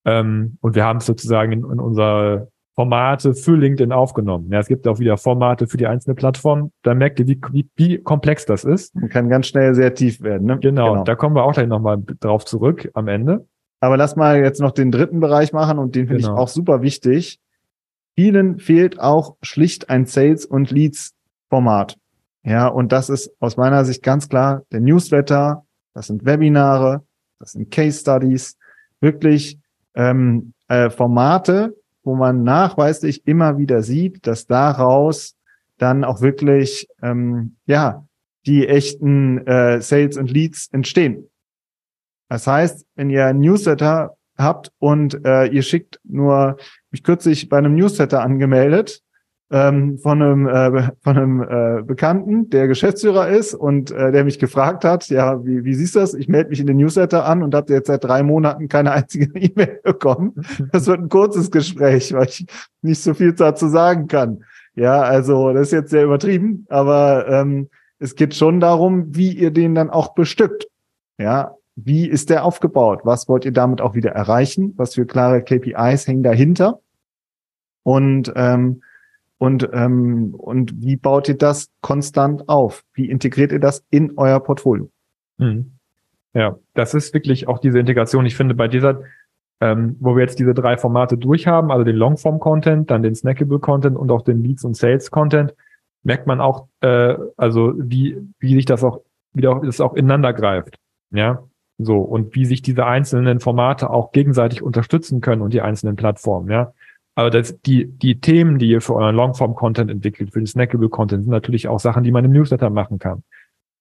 Ähm, 0.05 0.59
und 0.61 0.75
wir 0.75 0.85
haben 0.85 0.99
es 0.99 1.07
sozusagen 1.07 1.53
in, 1.53 1.61
in 1.61 1.81
unser 1.81 2.49
Formate 2.77 3.35
für 3.35 3.57
LinkedIn 3.57 3.91
aufgenommen. 3.91 4.53
Ja, 4.53 4.61
es 4.61 4.69
gibt 4.69 4.87
auch 4.87 4.99
wieder 4.99 5.17
Formate 5.17 5.67
für 5.67 5.79
die 5.79 5.87
einzelne 5.87 6.15
Plattform. 6.15 6.73
Da 6.83 6.95
merkt 6.95 7.19
ihr, 7.19 7.27
wie, 7.27 7.41
wie, 7.51 7.69
wie 7.75 7.99
komplex 7.99 8.45
das 8.45 8.65
ist. 8.65 8.95
Man 8.95 9.09
kann 9.09 9.31
ganz 9.31 9.47
schnell 9.47 9.75
sehr 9.75 9.95
tief 9.95 10.21
werden. 10.21 10.47
Ne? 10.47 10.59
Genau, 10.61 10.93
genau. 10.93 11.05
da 11.05 11.15
kommen 11.15 11.35
wir 11.35 11.45
auch 11.45 11.55
gleich 11.55 11.69
nochmal 11.69 12.03
drauf 12.21 12.45
zurück 12.45 12.91
am 12.93 13.09
Ende. 13.09 13.47
Aber 13.81 13.97
lass 13.97 14.15
mal 14.15 14.39
jetzt 14.39 14.61
noch 14.61 14.73
den 14.73 14.91
dritten 14.91 15.21
Bereich 15.21 15.55
machen 15.55 15.79
und 15.79 15.95
den 15.95 16.07
finde 16.07 16.23
genau. 16.23 16.35
ich 16.35 16.39
auch 16.39 16.49
super 16.49 16.83
wichtig. 16.83 17.41
Vielen 18.15 18.59
fehlt 18.59 19.01
auch 19.01 19.37
schlicht 19.41 19.89
ein 19.89 20.05
Sales- 20.05 20.45
und 20.45 20.71
Leads-Format. 20.71 21.97
Ja, 22.43 22.69
und 22.69 22.93
das 22.93 23.09
ist 23.09 23.35
aus 23.41 23.57
meiner 23.57 23.87
Sicht 23.87 24.03
ganz 24.03 24.29
klar 24.29 24.63
der 24.71 24.81
Newsletter, 24.81 25.65
das 25.95 26.09
sind 26.09 26.27
Webinare, 26.27 27.05
das 27.39 27.53
sind 27.53 27.71
Case 27.71 28.01
Studies, 28.01 28.57
wirklich 29.01 29.59
ähm, 29.95 30.53
äh, 30.69 30.91
Formate, 30.91 31.75
wo 32.07 32.15
man 32.15 32.45
nachweislich 32.45 33.27
immer 33.27 33.59
wieder 33.59 33.83
sieht, 33.83 34.27
dass 34.29 34.47
daraus 34.47 35.35
dann 35.77 36.05
auch 36.05 36.23
wirklich 36.23 36.89
ähm, 37.03 37.57
ja 37.67 38.07
die 38.47 38.69
echten 38.69 39.45
äh, 39.47 39.83
Sales 39.83 40.17
und 40.17 40.31
Leads 40.31 40.69
entstehen. 40.69 41.29
Das 42.29 42.47
heißt, 42.47 42.87
wenn 42.95 43.11
ihr 43.11 43.27
ein 43.27 43.41
Newsletter 43.41 44.17
habt 44.39 44.73
und 44.79 45.25
äh, 45.25 45.47
ihr 45.47 45.63
schickt 45.63 46.01
nur, 46.05 46.57
mich 46.91 47.03
kürzlich 47.03 47.49
bei 47.49 47.59
einem 47.59 47.75
Newsletter 47.75 48.23
angemeldet, 48.23 49.03
ähm, 49.51 49.99
von 49.99 50.21
einem, 50.21 50.49
äh, 50.49 50.91
von 51.03 51.17
einem 51.17 51.43
äh, 51.43 51.83
Bekannten, 51.83 52.51
der 52.51 52.67
Geschäftsführer 52.67 53.29
ist 53.29 53.55
und 53.55 53.93
äh, 53.93 54.11
der 54.11 54.25
mich 54.25 54.39
gefragt 54.39 54.85
hat, 54.85 55.09
ja, 55.09 55.45
wie, 55.45 55.65
wie 55.65 55.75
siehst 55.75 55.95
du 55.95 56.01
das? 56.01 56.15
Ich 56.15 56.29
melde 56.29 56.51
mich 56.51 56.61
in 56.61 56.67
den 56.67 56.79
Newsletter 56.79 57.25
an 57.25 57.43
und 57.43 57.55
habe 57.55 57.73
jetzt 57.73 57.87
seit 57.87 58.03
drei 58.03 58.23
Monaten 58.23 58.69
keine 58.69 58.93
einzige 58.93 59.27
E-Mail 59.39 59.81
bekommen. 59.85 60.35
Das 60.73 60.87
wird 60.87 61.01
ein 61.01 61.09
kurzes 61.09 61.51
Gespräch, 61.51 62.13
weil 62.13 62.27
ich 62.27 62.47
nicht 62.83 63.03
so 63.03 63.15
viel 63.15 63.35
dazu 63.35 63.69
sagen 63.69 64.09
kann. 64.09 64.45
Ja, 64.75 65.01
also 65.01 65.53
das 65.53 65.69
ist 65.69 65.73
jetzt 65.73 65.91
sehr 65.91 66.05
übertrieben, 66.05 66.67
aber 66.69 67.29
ähm, 67.29 67.71
es 67.99 68.15
geht 68.15 68.35
schon 68.35 68.61
darum, 68.61 69.15
wie 69.15 69.33
ihr 69.33 69.51
den 69.51 69.75
dann 69.75 69.91
auch 69.91 70.15
bestückt. 70.15 70.67
Ja, 71.19 71.55
wie 71.77 72.09
ist 72.09 72.31
der 72.31 72.45
aufgebaut? 72.45 73.01
Was 73.05 73.29
wollt 73.29 73.45
ihr 73.45 73.53
damit 73.53 73.81
auch 73.81 73.95
wieder 73.95 74.11
erreichen? 74.11 74.75
Was 74.77 74.95
für 74.95 75.07
klare 75.07 75.43
KPIs 75.43 76.07
hängen 76.07 76.23
dahinter? 76.23 76.81
Und 77.85 78.33
ähm, 78.35 78.83
und 79.39 79.69
ähm, 79.73 80.35
und 80.35 80.81
wie 80.83 80.97
baut 80.97 81.29
ihr 81.29 81.37
das 81.37 81.69
konstant 81.83 82.49
auf? 82.49 82.85
Wie 82.95 83.11
integriert 83.11 83.53
ihr 83.53 83.61
das 83.61 83.85
in 83.91 84.17
euer 84.17 84.41
Portfolio? 84.41 84.91
Mhm. 85.39 85.73
Ja, 86.33 86.59
das 86.75 86.95
ist 86.95 87.15
wirklich 87.15 87.49
auch 87.49 87.59
diese 87.59 87.79
Integration. 87.79 88.27
Ich 88.27 88.37
finde 88.37 88.55
bei 88.55 88.69
dieser, 88.69 89.03
ähm, 89.61 89.97
wo 90.01 90.17
wir 90.17 90.23
jetzt 90.23 90.39
diese 90.39 90.55
drei 90.55 90.77
Formate 90.77 91.17
durchhaben, 91.17 91.71
also 91.71 91.85
den 91.85 91.97
Longform-Content, 91.97 92.91
dann 92.91 93.03
den 93.03 93.15
Snackable-Content 93.15 93.97
und 93.97 94.11
auch 94.11 94.23
den 94.23 94.43
Leads- 94.43 94.65
und 94.65 94.77
Sales-Content, 94.77 95.55
merkt 96.03 96.27
man 96.27 96.41
auch, 96.41 96.69
äh, 96.81 97.17
also 97.37 97.75
wie 97.77 98.19
wie 98.39 98.55
sich 98.55 98.65
das 98.65 98.85
auch 98.85 99.01
wie 99.33 99.43
das 99.43 99.81
auch 99.81 99.95
ineinander 99.95 100.33
greift. 100.33 100.79
Ja, 101.11 101.43
so, 101.79 101.99
und 101.99 102.35
wie 102.35 102.47
sich 102.47 102.63
diese 102.63 102.87
einzelnen 102.87 103.41
Formate 103.41 103.91
auch 103.91 104.13
gegenseitig 104.13 104.63
unterstützen 104.63 105.21
können 105.21 105.43
und 105.43 105.53
die 105.53 105.61
einzelnen 105.61 105.97
Plattformen, 105.97 106.51
ja. 106.51 106.73
Aber 107.19 107.31
das, 107.31 107.59
die, 107.63 107.87
die 107.87 108.21
Themen, 108.21 108.59
die 108.59 108.69
ihr 108.69 108.83
für 108.83 108.95
euren 108.95 109.17
Longform-Content 109.17 109.91
entwickelt, 109.91 110.35
für 110.35 110.39
den 110.39 110.47
Snackable-Content, 110.47 111.25
sind 111.25 111.31
natürlich 111.31 111.67
auch 111.67 111.81
Sachen, 111.81 112.05
die 112.05 112.13
man 112.13 112.27
im 112.27 112.31
Newsletter 112.31 112.69
machen 112.69 112.99
kann. 112.99 113.25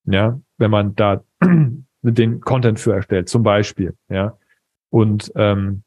Ja, 0.06 0.40
wenn 0.58 0.72
man 0.72 0.96
da 0.96 1.22
den 2.02 2.42
Content 2.42 2.80
für 2.80 2.94
erstellt, 2.94 3.28
zum 3.28 3.44
Beispiel, 3.44 3.94
ja. 4.10 4.38
Und 4.90 5.34
ähm, 5.36 5.84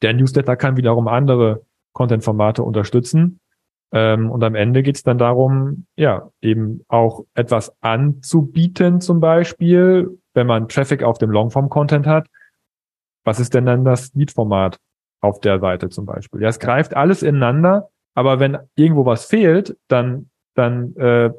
der 0.00 0.14
Newsletter 0.14 0.56
kann 0.56 0.78
wiederum 0.78 1.08
andere 1.08 1.66
Content-Formate 1.92 2.62
unterstützen. 2.62 3.40
Ähm, 3.92 4.30
und 4.30 4.42
am 4.42 4.54
Ende 4.54 4.82
geht 4.82 4.96
es 4.96 5.02
dann 5.02 5.18
darum, 5.18 5.84
ja, 5.96 6.30
eben 6.40 6.84
auch 6.88 7.26
etwas 7.34 7.74
anzubieten, 7.82 9.02
zum 9.02 9.20
Beispiel, 9.20 10.18
wenn 10.32 10.46
man 10.46 10.68
Traffic 10.68 11.02
auf 11.02 11.18
dem 11.18 11.30
Longform-Content 11.30 12.06
hat, 12.06 12.28
was 13.24 13.40
ist 13.40 13.52
denn 13.52 13.66
dann 13.66 13.84
das 13.84 14.14
Lead-Format 14.14 14.78
auf 15.22 15.40
der 15.40 15.58
Seite 15.60 15.88
zum 15.88 16.04
Beispiel? 16.04 16.42
Ja, 16.42 16.48
es 16.48 16.58
greift 16.58 16.94
alles 16.94 17.22
ineinander, 17.22 17.88
aber 18.14 18.38
wenn 18.38 18.58
irgendwo 18.74 19.06
was 19.06 19.24
fehlt, 19.24 19.76
dann, 19.88 20.28
dann 20.54 20.94
äh, 20.96 21.30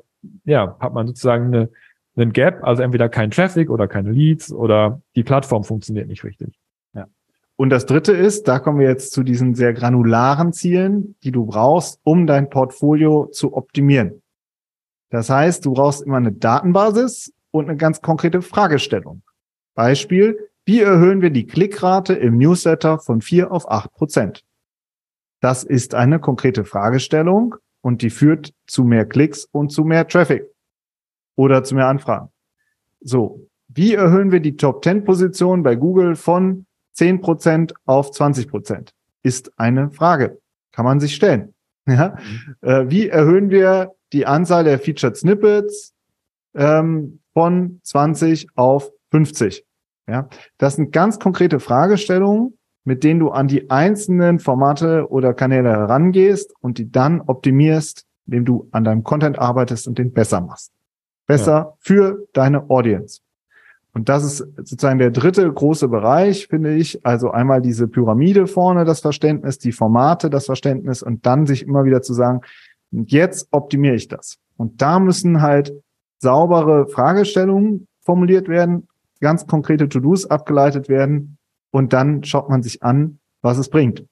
ja, 0.46 0.76
hat 0.80 0.94
man 0.94 1.06
sozusagen 1.06 1.46
eine, 1.46 1.70
einen 2.16 2.34
Gap, 2.34 2.64
also 2.64 2.82
entweder 2.82 3.10
kein 3.10 3.30
Traffic 3.30 3.70
oder 3.70 3.88
keine 3.88 4.12
Leads 4.12 4.52
oder 4.52 5.02
die 5.16 5.24
Plattform 5.24 5.64
funktioniert 5.64 6.08
nicht 6.08 6.24
richtig. 6.24 6.60
Ja. 6.96 7.06
Und 7.56 7.70
das 7.70 7.86
dritte 7.86 8.14
ist, 8.14 8.48
da 8.48 8.58
kommen 8.58 8.80
wir 8.80 8.88
jetzt 8.88 9.12
zu 9.12 9.22
diesen 9.22 9.54
sehr 9.54 9.74
granularen 9.74 10.54
Zielen, 10.54 11.16
die 11.24 11.32
du 11.32 11.46
brauchst, 11.46 12.00
um 12.04 12.26
dein 12.26 12.50
Portfolio 12.50 13.28
zu 13.28 13.56
optimieren. 13.56 14.24
Das 15.12 15.30
heißt, 15.30 15.64
du 15.66 15.74
brauchst 15.74 16.02
immer 16.02 16.18
eine 16.18 16.32
Datenbasis, 16.32 17.32
und 17.54 17.70
eine 17.70 17.78
ganz 17.78 18.02
konkrete 18.02 18.42
Fragestellung. 18.42 19.22
Beispiel, 19.76 20.50
wie 20.66 20.80
erhöhen 20.80 21.22
wir 21.22 21.30
die 21.30 21.46
Klickrate 21.46 22.14
im 22.14 22.38
Newsletter 22.38 23.00
von 23.00 23.22
vier 23.22 23.52
auf 23.52 23.70
acht 23.70 23.94
Prozent? 23.94 24.44
Das 25.42 25.64
ist 25.64 25.94
eine 25.94 26.20
konkrete 26.20 26.64
Fragestellung 26.64 27.56
und 27.82 28.02
die 28.02 28.10
führt 28.10 28.54
zu 28.66 28.86
mehr 28.86 29.06
Klicks 29.06 29.46
und 29.52 29.72
zu 29.72 29.84
mehr 29.84 30.08
Traffic 30.08 30.46
oder 31.36 31.64
zu 31.64 31.76
mehr 31.76 31.88
Anfragen. 31.88 32.30
So, 33.02 33.48
wie 33.68 33.94
erhöhen 33.94 34.32
wir 34.32 34.40
die 34.40 34.56
Top 34.56 34.84
10 34.84 35.04
Position 35.04 35.64
bei 35.64 35.76
Google 35.76 36.16
von 36.16 36.66
10 36.94 37.20
Prozent 37.20 37.74
auf 37.86 38.12
20%? 38.12 38.50
Prozent? 38.50 38.94
Ist 39.22 39.52
eine 39.58 39.92
Frage. 39.92 40.40
Kann 40.72 40.86
man 40.86 41.00
sich 41.00 41.16
stellen. 41.16 41.54
Ja? 41.86 42.16
Mhm. 42.16 42.56
Äh, 42.62 42.90
wie 42.90 43.10
erhöhen 43.10 43.50
wir 43.50 43.92
die 44.14 44.26
Anzahl 44.26 44.64
der 44.64 44.80
Featured 44.80 45.18
Snippets 45.18 45.94
ähm, 46.56 47.20
von 47.34 47.82
20 47.84 48.48
auf 48.56 48.90
50. 49.12 49.66
Ja, 50.08 50.28
das 50.58 50.76
sind 50.76 50.92
ganz 50.92 51.20
konkrete 51.20 51.60
Fragestellungen, 51.60 52.58
mit 52.84 53.04
denen 53.04 53.20
du 53.20 53.30
an 53.30 53.48
die 53.48 53.70
einzelnen 53.70 54.40
Formate 54.40 55.10
oder 55.10 55.34
Kanäle 55.34 55.70
herangehst 55.70 56.54
und 56.60 56.78
die 56.78 56.92
dann 56.92 57.22
optimierst, 57.22 58.06
indem 58.26 58.46
du 58.46 58.68
an 58.72 58.84
deinem 58.84 59.04
Content 59.04 59.40
arbeitest 59.40 59.88
und 59.88 59.98
den 59.98 60.12
besser 60.12 60.42
machst. 60.42 60.72
Besser 61.26 61.54
ja. 61.54 61.74
für 61.80 62.28
deine 62.34 62.70
Audience. 62.70 63.22
Und 63.94 64.10
das 64.10 64.24
ist 64.24 64.38
sozusagen 64.58 65.00
der 65.00 65.12
dritte 65.12 65.52
große 65.52 65.88
Bereich, 65.88 66.48
finde 66.48 66.74
ich. 66.74 67.06
Also 67.06 67.32
einmal 67.32 67.62
diese 67.62 67.88
Pyramide 67.88 68.48
vorne, 68.48 68.86
das 68.86 69.02
Verständnis, 69.02 69.60
die 69.60 69.72
Formate, 69.72 70.30
das 70.30 70.48
Verständnis 70.48 71.04
und 71.04 71.26
dann 71.26 71.46
sich 71.46 71.64
immer 71.66 71.86
wieder 71.86 72.02
zu 72.02 72.14
sagen, 72.14 72.42
jetzt 72.92 73.48
optimiere 73.52 73.96
ich 73.96 74.08
das. 74.08 74.40
Und 74.58 74.82
da 74.82 75.00
müssen 75.00 75.42
halt 75.42 75.74
saubere 76.20 76.88
Fragestellungen 76.88 77.88
formuliert 78.02 78.48
werden, 78.48 78.88
ganz 79.24 79.48
konkrete 79.48 79.90
To-Dos 79.90 80.26
abgeleitet 80.26 80.90
werden 80.90 81.38
und 81.72 81.94
dann 81.94 82.24
schaut 82.24 82.50
man 82.50 82.62
sich 82.62 82.84
an, 82.84 83.20
was 83.42 83.58
es 83.58 83.70
bringt. 83.70 84.06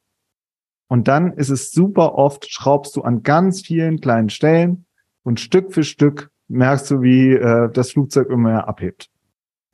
Und 0.87 1.07
dann 1.07 1.33
ist 1.33 1.49
es 1.49 1.71
super 1.71 2.15
oft, 2.15 2.51
schraubst 2.51 2.95
du 2.95 3.01
an 3.01 3.21
ganz 3.21 3.61
vielen 3.61 4.01
kleinen 4.01 4.29
Stellen 4.29 4.85
und 5.23 5.39
Stück 5.39 5.73
für 5.73 5.83
Stück 5.83 6.31
merkst 6.47 6.91
du, 6.91 7.01
wie 7.01 7.33
äh, 7.33 7.69
das 7.71 7.91
Flugzeug 7.91 8.29
immer 8.29 8.49
mehr 8.49 8.67
abhebt. 8.67 9.09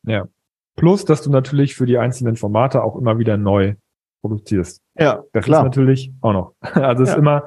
Ja. 0.04 0.28
Plus, 0.76 1.06
dass 1.06 1.23
du 1.23 1.32
natürlich 1.32 1.76
für 1.76 1.86
die 1.86 1.97
einzelnen 1.97 2.36
Formate 2.36 2.84
auch 2.84 2.95
immer 2.95 3.17
wieder 3.17 3.38
neu 3.38 3.76
produzierst. 4.21 4.82
Ja, 4.95 5.23
das 5.34 5.45
klar. 5.45 5.62
ist 5.62 5.65
natürlich 5.65 6.12
auch 6.21 6.34
noch. 6.34 6.54
Also 6.76 7.04
es 7.04 7.10
ja. 7.10 7.15
ist 7.15 7.19
immer, 7.19 7.43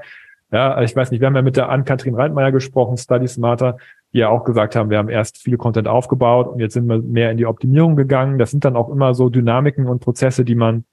ja, 0.50 0.82
ich 0.82 0.96
weiß 0.96 1.10
nicht, 1.10 1.20
wir 1.20 1.26
haben 1.26 1.36
ja 1.36 1.42
mit 1.42 1.56
der 1.56 1.68
Ann-Kathrin 1.68 2.14
Reitmeier 2.14 2.50
gesprochen, 2.50 2.96
Study 2.96 3.28
Smarter 3.28 3.76
ja 4.12 4.28
auch 4.28 4.44
gesagt 4.44 4.76
haben, 4.76 4.90
wir 4.90 4.98
haben 4.98 5.08
erst 5.08 5.38
viel 5.38 5.56
Content 5.56 5.88
aufgebaut 5.88 6.48
und 6.48 6.60
jetzt 6.60 6.74
sind 6.74 6.86
wir 6.86 7.00
mehr 7.00 7.30
in 7.30 7.36
die 7.36 7.46
Optimierung 7.46 7.96
gegangen. 7.96 8.38
Das 8.38 8.50
sind 8.50 8.64
dann 8.64 8.76
auch 8.76 8.88
immer 8.88 9.14
so 9.14 9.28
Dynamiken 9.28 9.86
und 9.86 10.00
Prozesse, 10.00 10.44
die 10.44 10.54
man, 10.54 10.84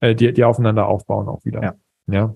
äh, 0.00 0.14
die, 0.14 0.32
die 0.32 0.44
aufeinander 0.44 0.86
aufbauen 0.86 1.28
auch 1.28 1.44
wieder. 1.44 1.62
Ja. 1.62 1.74
ja. 2.06 2.34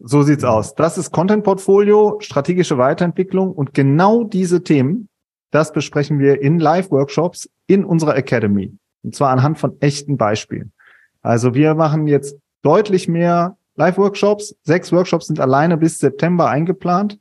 So 0.00 0.22
sieht's 0.22 0.44
aus. 0.44 0.74
Das 0.74 0.98
ist 0.98 1.12
Content 1.12 1.44
Portfolio, 1.44 2.18
strategische 2.20 2.78
Weiterentwicklung 2.78 3.52
und 3.52 3.74
genau 3.74 4.24
diese 4.24 4.62
Themen, 4.62 5.08
das 5.50 5.72
besprechen 5.72 6.18
wir 6.18 6.40
in 6.40 6.58
Live-Workshops 6.58 7.48
in 7.66 7.84
unserer 7.84 8.16
Academy. 8.16 8.76
Und 9.02 9.14
zwar 9.14 9.30
anhand 9.30 9.58
von 9.58 9.76
echten 9.80 10.16
Beispielen. 10.16 10.72
Also 11.22 11.54
wir 11.54 11.74
machen 11.74 12.06
jetzt 12.06 12.36
deutlich 12.62 13.08
mehr 13.08 13.56
Live-Workshops. 13.76 14.56
Sechs 14.62 14.92
Workshops 14.92 15.26
sind 15.26 15.40
alleine 15.40 15.76
bis 15.76 15.98
September 15.98 16.48
eingeplant. 16.48 17.18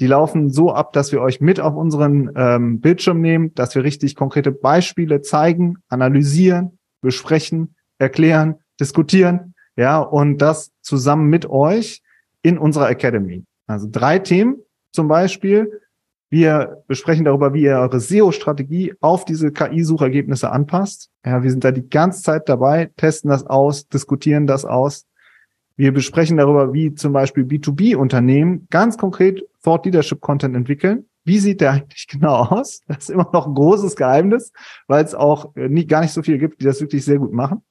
Die 0.00 0.06
laufen 0.06 0.50
so 0.50 0.72
ab, 0.72 0.92
dass 0.92 1.12
wir 1.12 1.20
euch 1.20 1.40
mit 1.40 1.60
auf 1.60 1.74
unseren 1.74 2.30
ähm, 2.34 2.80
Bildschirm 2.80 3.20
nehmen, 3.20 3.54
dass 3.54 3.74
wir 3.74 3.84
richtig 3.84 4.16
konkrete 4.16 4.50
Beispiele 4.50 5.20
zeigen, 5.20 5.76
analysieren, 5.88 6.78
besprechen, 7.00 7.74
erklären, 7.98 8.56
diskutieren, 8.80 9.54
ja, 9.76 10.00
und 10.00 10.38
das 10.38 10.70
zusammen 10.82 11.28
mit 11.28 11.46
euch 11.48 12.02
in 12.42 12.58
unserer 12.58 12.90
Academy. 12.90 13.44
Also 13.66 13.88
drei 13.90 14.18
Themen 14.18 14.56
zum 14.92 15.08
Beispiel. 15.08 15.80
Wir 16.30 16.82
besprechen 16.86 17.26
darüber, 17.26 17.52
wie 17.52 17.62
ihr 17.64 17.78
eure 17.78 18.00
SEO-Strategie 18.00 18.94
auf 19.00 19.26
diese 19.26 19.52
KI-Suchergebnisse 19.52 20.50
anpasst. 20.50 21.10
Ja, 21.26 21.42
wir 21.42 21.50
sind 21.50 21.62
da 21.62 21.72
die 21.72 21.88
ganze 21.88 22.22
Zeit 22.22 22.48
dabei, 22.48 22.90
testen 22.96 23.30
das 23.30 23.44
aus, 23.44 23.86
diskutieren 23.88 24.46
das 24.46 24.64
aus. 24.64 25.04
Wir 25.76 25.92
besprechen 25.92 26.36
darüber, 26.36 26.72
wie 26.72 26.94
zum 26.94 27.12
Beispiel 27.12 27.44
B2B-Unternehmen 27.44 28.66
ganz 28.70 28.98
konkret 28.98 29.42
Thought 29.62 29.86
Leadership 29.86 30.20
Content 30.20 30.56
entwickeln. 30.56 31.06
Wie 31.24 31.38
sieht 31.38 31.60
der 31.60 31.72
eigentlich 31.72 32.06
genau 32.10 32.44
aus? 32.44 32.80
Das 32.88 32.98
ist 32.98 33.10
immer 33.10 33.28
noch 33.32 33.46
ein 33.46 33.54
großes 33.54 33.96
Geheimnis, 33.96 34.52
weil 34.86 35.04
es 35.04 35.14
auch 35.14 35.54
äh, 35.56 35.68
nie, 35.68 35.86
gar 35.86 36.02
nicht 36.02 36.12
so 36.12 36.22
viele 36.22 36.38
gibt, 36.38 36.60
die 36.60 36.64
das 36.64 36.80
wirklich 36.80 37.04
sehr 37.04 37.18
gut 37.18 37.32
machen. 37.32 37.62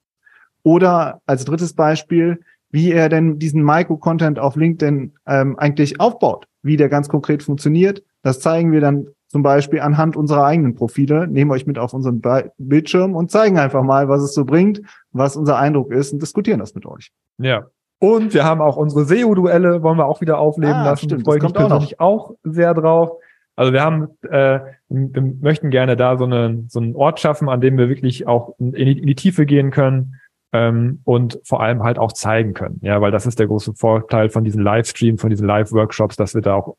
Oder 0.63 1.21
als 1.25 1.45
drittes 1.45 1.73
Beispiel, 1.73 2.39
wie 2.69 2.91
er 2.91 3.09
denn 3.09 3.39
diesen 3.39 3.63
Micro-Content 3.63 4.39
auf 4.39 4.55
LinkedIn 4.55 5.13
ähm, 5.27 5.57
eigentlich 5.57 5.99
aufbaut, 5.99 6.47
wie 6.61 6.77
der 6.77 6.89
ganz 6.89 7.09
konkret 7.09 7.43
funktioniert. 7.43 8.03
Das 8.21 8.39
zeigen 8.39 8.71
wir 8.71 8.81
dann 8.81 9.07
zum 9.27 9.43
Beispiel 9.43 9.79
anhand 9.79 10.17
unserer 10.17 10.45
eigenen 10.45 10.75
Profile, 10.75 11.27
nehmen 11.27 11.51
euch 11.51 11.65
mit 11.65 11.79
auf 11.79 11.93
unseren 11.93 12.21
Bildschirm 12.57 13.15
und 13.15 13.31
zeigen 13.31 13.57
einfach 13.57 13.81
mal, 13.81 14.09
was 14.09 14.21
es 14.21 14.33
so 14.33 14.43
bringt, 14.45 14.81
was 15.11 15.37
unser 15.37 15.57
Eindruck 15.57 15.91
ist 15.91 16.11
und 16.11 16.21
diskutieren 16.21 16.59
das 16.59 16.75
mit 16.75 16.85
euch. 16.85 17.11
Ja. 17.37 17.67
Und 18.01 18.33
wir 18.33 18.43
haben 18.43 18.61
auch 18.61 18.77
unsere 18.77 19.05
SEO-Duelle, 19.05 19.83
wollen 19.83 19.99
wir 19.99 20.07
auch 20.07 20.21
wieder 20.21 20.39
aufleben 20.39 20.73
Ah, 20.73 20.85
lassen. 20.85 21.05
stimmt, 21.05 21.23
Freue 21.23 21.37
ich 21.37 21.43
mich 21.43 21.53
kommt 21.53 21.63
auch 21.63 21.69
persönlich 21.69 21.99
auch, 21.99 22.33
sehr 22.41 22.73
drauf. 22.73 23.11
Also 23.55 23.73
wir 23.73 23.83
haben, 23.83 24.07
äh, 24.27 24.59
wir 24.89 25.21
möchten 25.39 25.69
gerne 25.69 25.95
da 25.95 26.17
so, 26.17 26.23
eine, 26.23 26.63
so 26.67 26.79
einen 26.79 26.95
Ort 26.95 27.19
schaffen, 27.19 27.47
an 27.47 27.61
dem 27.61 27.77
wir 27.77 27.89
wirklich 27.89 28.25
auch 28.25 28.55
in 28.57 28.71
die, 28.71 28.97
in 28.99 29.05
die 29.05 29.13
Tiefe 29.13 29.45
gehen 29.45 29.69
können 29.69 30.15
ähm, 30.51 31.01
und 31.03 31.39
vor 31.43 31.61
allem 31.61 31.83
halt 31.83 31.99
auch 31.99 32.11
zeigen 32.11 32.55
können. 32.55 32.79
Ja, 32.81 33.01
weil 33.01 33.11
das 33.11 33.27
ist 33.27 33.37
der 33.37 33.45
große 33.45 33.73
Vorteil 33.75 34.29
von 34.29 34.43
diesen 34.43 34.63
Livestream, 34.63 35.19
von 35.19 35.29
diesen 35.29 35.45
Live-Workshops, 35.45 36.15
dass 36.15 36.33
wir 36.33 36.41
da 36.41 36.55
auch 36.55 36.75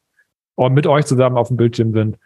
mit 0.70 0.88
euch 0.88 1.06
zusammen 1.06 1.37
auf 1.37 1.48
dem 1.48 1.56
Bildschirm 1.56 1.92
sind, 1.92 2.18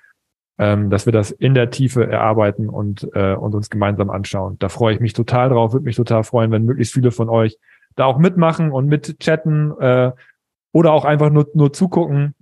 ähm, 0.58 0.88
dass 0.88 1.04
wir 1.04 1.12
das 1.12 1.32
in 1.32 1.52
der 1.52 1.70
Tiefe 1.70 2.10
erarbeiten 2.10 2.70
und, 2.70 3.06
äh, 3.12 3.34
und 3.34 3.54
uns 3.54 3.68
gemeinsam 3.68 4.08
anschauen. 4.08 4.56
Da 4.58 4.70
freue 4.70 4.94
ich 4.94 5.00
mich 5.00 5.12
total 5.12 5.50
drauf, 5.50 5.74
würde 5.74 5.84
mich 5.84 5.96
total 5.96 6.24
freuen, 6.24 6.50
wenn 6.50 6.64
möglichst 6.64 6.94
viele 6.94 7.10
von 7.10 7.28
euch 7.28 7.58
da 7.96 8.04
auch 8.04 8.18
mitmachen 8.18 8.70
und 8.70 8.86
mit 8.86 9.18
chatten 9.20 9.72
äh, 9.80 10.12
oder 10.72 10.92
auch 10.92 11.04
einfach 11.04 11.30
nur, 11.30 11.48
nur 11.54 11.72
zugucken. 11.72 12.34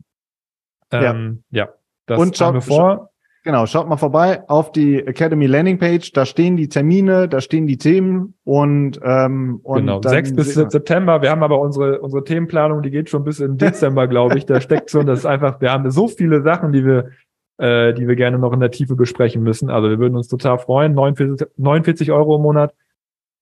Ähm, 0.90 1.42
ja. 1.50 1.64
ja, 1.66 1.72
das 2.06 2.20
Und 2.20 2.36
schaut- 2.36 2.46
haben 2.48 2.54
wir 2.56 2.60
vor. 2.62 3.10
Genau, 3.46 3.66
schaut 3.66 3.86
mal 3.88 3.98
vorbei 3.98 4.48
auf 4.48 4.72
die 4.72 5.06
Academy 5.06 5.44
Landing 5.46 5.78
Page. 5.78 6.12
Da 6.12 6.24
stehen 6.24 6.56
die 6.56 6.68
Termine, 6.70 7.28
da 7.28 7.42
stehen 7.42 7.66
die 7.66 7.76
Themen 7.76 8.32
und 8.44 8.98
ähm, 9.02 9.60
und 9.62 9.80
Genau, 9.80 10.00
dann 10.00 10.10
6 10.12 10.34
bis 10.34 10.56
wir- 10.56 10.70
September. 10.70 11.20
Wir 11.20 11.30
haben 11.30 11.42
aber 11.42 11.60
unsere, 11.60 12.00
unsere 12.00 12.24
Themenplanung, 12.24 12.80
die 12.82 12.90
geht 12.90 13.10
schon 13.10 13.22
bis 13.22 13.40
in 13.40 13.58
Dezember, 13.58 14.08
glaube 14.08 14.38
ich. 14.38 14.46
Da 14.46 14.62
steckt 14.62 14.90
schon, 14.90 15.04
das 15.06 15.18
ist 15.20 15.26
einfach, 15.26 15.60
wir 15.60 15.70
haben 15.72 15.90
so 15.90 16.08
viele 16.08 16.40
Sachen, 16.42 16.72
die 16.72 16.86
wir, 16.86 17.10
äh, 17.58 17.92
die 17.92 18.08
wir 18.08 18.16
gerne 18.16 18.38
noch 18.38 18.52
in 18.54 18.60
der 18.60 18.70
Tiefe 18.70 18.96
besprechen 18.96 19.42
müssen. 19.42 19.68
Also 19.68 19.90
wir 19.90 19.98
würden 19.98 20.16
uns 20.16 20.28
total 20.28 20.58
freuen. 20.58 20.94
49, 20.94 21.46
49 21.58 22.12
Euro 22.12 22.36
im 22.36 22.42
Monat 22.42 22.74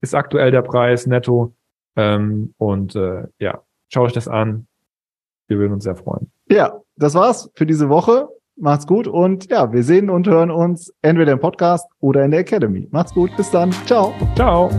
ist 0.00 0.16
aktuell 0.16 0.50
der 0.50 0.62
Preis 0.62 1.06
netto. 1.06 1.54
Ähm, 1.96 2.54
und 2.58 2.96
äh, 2.96 3.24
ja, 3.38 3.62
schaut 3.88 4.06
euch 4.06 4.12
das 4.12 4.28
an. 4.28 4.66
Wir 5.48 5.58
würden 5.58 5.74
uns 5.74 5.84
sehr 5.84 5.96
freuen. 5.96 6.30
Ja, 6.48 6.80
das 6.96 7.14
war's 7.14 7.50
für 7.54 7.66
diese 7.66 7.88
Woche. 7.88 8.28
Macht's 8.56 8.86
gut 8.86 9.08
und 9.08 9.50
ja, 9.50 9.72
wir 9.72 9.82
sehen 9.82 10.10
und 10.10 10.28
hören 10.28 10.50
uns 10.50 10.92
entweder 11.00 11.32
im 11.32 11.40
Podcast 11.40 11.88
oder 12.00 12.24
in 12.24 12.30
der 12.30 12.40
Academy. 12.40 12.86
Macht's 12.90 13.14
gut, 13.14 13.34
bis 13.36 13.50
dann. 13.50 13.72
Ciao. 13.86 14.12
Ciao. 14.36 14.70